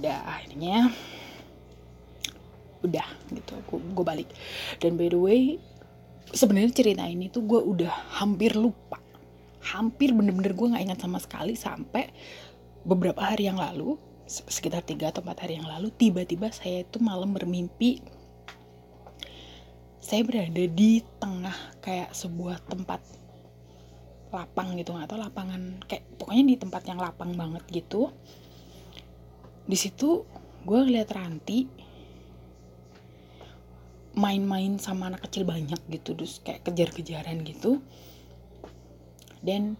Udah 0.01 0.41
akhirnya 0.41 0.89
udah 2.81 3.07
gitu 3.37 3.53
gue 3.77 4.05
balik. 4.09 4.33
Dan 4.81 4.97
by 4.97 5.13
the 5.13 5.21
way 5.21 5.61
sebenarnya 6.33 6.73
cerita 6.73 7.05
ini 7.05 7.29
tuh 7.29 7.45
gue 7.45 7.61
udah 7.61 8.17
hampir 8.17 8.57
lupa. 8.57 8.97
Hampir 9.61 10.17
bener-bener 10.17 10.57
gue 10.57 10.67
nggak 10.73 10.85
ingat 10.89 11.01
sama 11.05 11.21
sekali 11.21 11.53
sampai 11.53 12.09
beberapa 12.81 13.21
hari 13.21 13.45
yang 13.45 13.61
lalu 13.61 14.01
sekitar 14.31 14.87
tiga 14.87 15.11
atau 15.11 15.27
empat 15.27 15.43
hari 15.43 15.59
yang 15.59 15.67
lalu 15.67 15.91
tiba-tiba 15.91 16.55
saya 16.55 16.87
itu 16.87 17.03
malam 17.03 17.35
bermimpi 17.35 17.99
saya 19.99 20.23
berada 20.23 20.65
di 20.71 21.03
tengah 21.19 21.55
kayak 21.83 22.15
sebuah 22.15 22.63
tempat 22.71 23.03
lapang 24.31 24.79
gitu 24.79 24.95
tahu 24.95 25.19
lapangan 25.19 25.83
kayak 25.91 26.07
pokoknya 26.15 26.55
di 26.55 26.57
tempat 26.57 26.83
yang 26.87 27.03
lapang 27.03 27.35
banget 27.35 27.67
gitu. 27.71 28.15
Di 29.67 29.75
situ 29.75 30.23
gue 30.63 30.79
ngeliat 30.79 31.11
Ranti 31.11 31.67
main-main 34.15 34.79
sama 34.79 35.11
anak 35.11 35.27
kecil 35.27 35.47
banyak 35.47 35.79
gitu 35.91 36.15
terus 36.15 36.39
kayak 36.43 36.63
kejar-kejaran 36.63 37.43
gitu. 37.43 37.83
Dan 39.43 39.75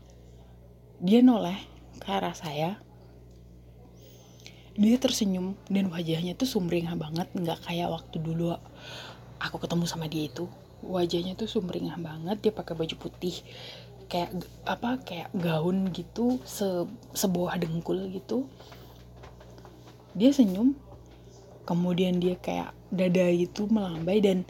dia 0.99 1.23
noleh 1.23 1.59
ke 2.03 2.09
arah 2.11 2.35
saya 2.35 2.77
dia 4.81 4.97
tersenyum 4.97 5.61
dan 5.69 5.93
wajahnya 5.93 6.33
tuh 6.33 6.49
sumringah 6.49 6.97
banget 6.97 7.29
nggak 7.37 7.69
kayak 7.69 7.93
waktu 7.93 8.17
dulu 8.17 8.57
aku 9.37 9.57
ketemu 9.61 9.85
sama 9.85 10.09
dia 10.09 10.25
itu. 10.25 10.49
Wajahnya 10.81 11.37
tuh 11.37 11.45
sumringah 11.45 12.01
banget 12.01 12.41
dia 12.41 12.53
pakai 12.57 12.73
baju 12.73 12.97
putih 12.97 13.45
kayak 14.09 14.33
apa 14.65 14.97
kayak 15.05 15.29
gaun 15.37 15.93
gitu 15.93 16.41
se 16.49 16.89
sebuah 17.13 17.61
dengkul 17.61 18.09
gitu. 18.09 18.49
Dia 20.17 20.33
senyum 20.33 20.73
kemudian 21.69 22.17
dia 22.17 22.41
kayak 22.41 22.73
dada 22.89 23.29
itu 23.29 23.69
melambai 23.69 24.25
dan 24.25 24.49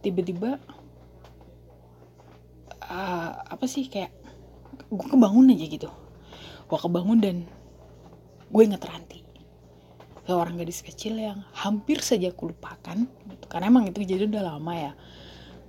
tiba-tiba 0.00 0.56
uh, 2.88 3.30
apa 3.52 3.68
sih 3.68 3.84
kayak 3.92 4.16
gue 4.88 5.08
kebangun 5.12 5.52
aja 5.52 5.66
gitu. 5.68 5.92
Gue 6.64 6.78
kebangun 6.80 7.20
dan 7.20 7.36
gue 8.54 8.62
inget 8.62 8.86
Ranti. 8.86 9.18
Seorang 10.30 10.54
gadis 10.62 10.86
kecil 10.86 11.18
yang 11.18 11.42
hampir 11.58 11.98
saja 11.98 12.30
aku 12.30 12.54
lupakan 12.54 13.02
gitu. 13.02 13.44
karena 13.50 13.66
emang 13.66 13.90
itu 13.90 14.06
jadi 14.06 14.30
udah 14.30 14.54
lama 14.54 14.72
ya. 14.78 14.92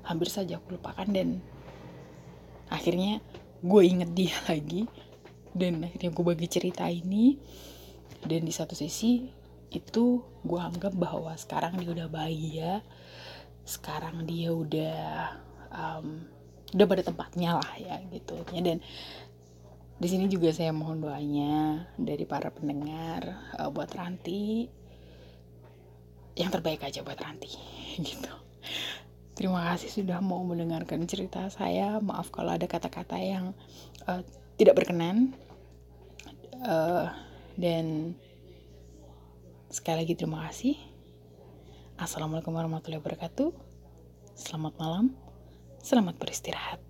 Hampir 0.06 0.30
saja 0.30 0.62
aku 0.62 0.78
lupakan 0.78 1.10
dan 1.10 1.42
akhirnya 2.70 3.26
gue 3.66 3.82
inget 3.82 4.14
dia 4.14 4.38
lagi. 4.54 4.86
Dan 5.50 5.82
akhirnya 5.82 6.14
gue 6.14 6.26
bagi 6.30 6.46
cerita 6.46 6.86
ini. 6.86 7.42
Dan 8.22 8.46
di 8.46 8.54
satu 8.54 8.78
sisi 8.78 9.26
itu 9.74 10.22
gue 10.46 10.60
anggap 10.62 10.94
bahwa 10.94 11.34
sekarang 11.34 11.82
dia 11.82 11.90
udah 11.90 12.08
bahagia. 12.08 12.86
Sekarang 13.66 14.30
dia 14.30 14.54
udah 14.54 15.02
um, 15.74 16.22
udah 16.70 16.86
pada 16.86 17.02
tempatnya 17.02 17.58
lah 17.58 17.72
ya 17.82 17.98
gitu. 18.14 18.38
Dan 18.54 18.78
di 19.96 20.08
sini 20.12 20.28
juga 20.28 20.52
saya 20.52 20.76
mohon 20.76 21.00
doanya 21.00 21.88
dari 21.96 22.28
para 22.28 22.52
pendengar 22.52 23.56
uh, 23.56 23.72
buat 23.72 23.88
Ranti 23.96 24.68
yang 26.36 26.52
terbaik 26.52 26.84
aja 26.84 27.00
buat 27.00 27.16
Ranti 27.16 27.52
gitu. 28.08 28.34
Terima 29.36 29.68
kasih 29.72 30.04
sudah 30.04 30.24
mau 30.24 30.43
mendengarkan 30.48 31.04
cerita 31.08 31.48
saya. 31.52 32.00
Maaf 32.00 32.32
kalau 32.32 32.56
ada 32.56 32.68
kata-kata 32.68 33.20
yang 33.20 33.52
uh, 34.08 34.24
tidak 34.56 34.80
berkenan. 34.80 35.36
Uh, 36.64 37.12
dan 37.60 38.16
sekali 39.72 40.04
lagi 40.04 40.16
terima 40.16 40.48
kasih. 40.48 40.76
Assalamualaikum 42.00 42.52
warahmatullahi 42.52 43.00
wabarakatuh. 43.00 43.52
Selamat 44.36 44.76
malam. 44.80 45.16
Selamat 45.80 46.16
beristirahat. 46.20 46.85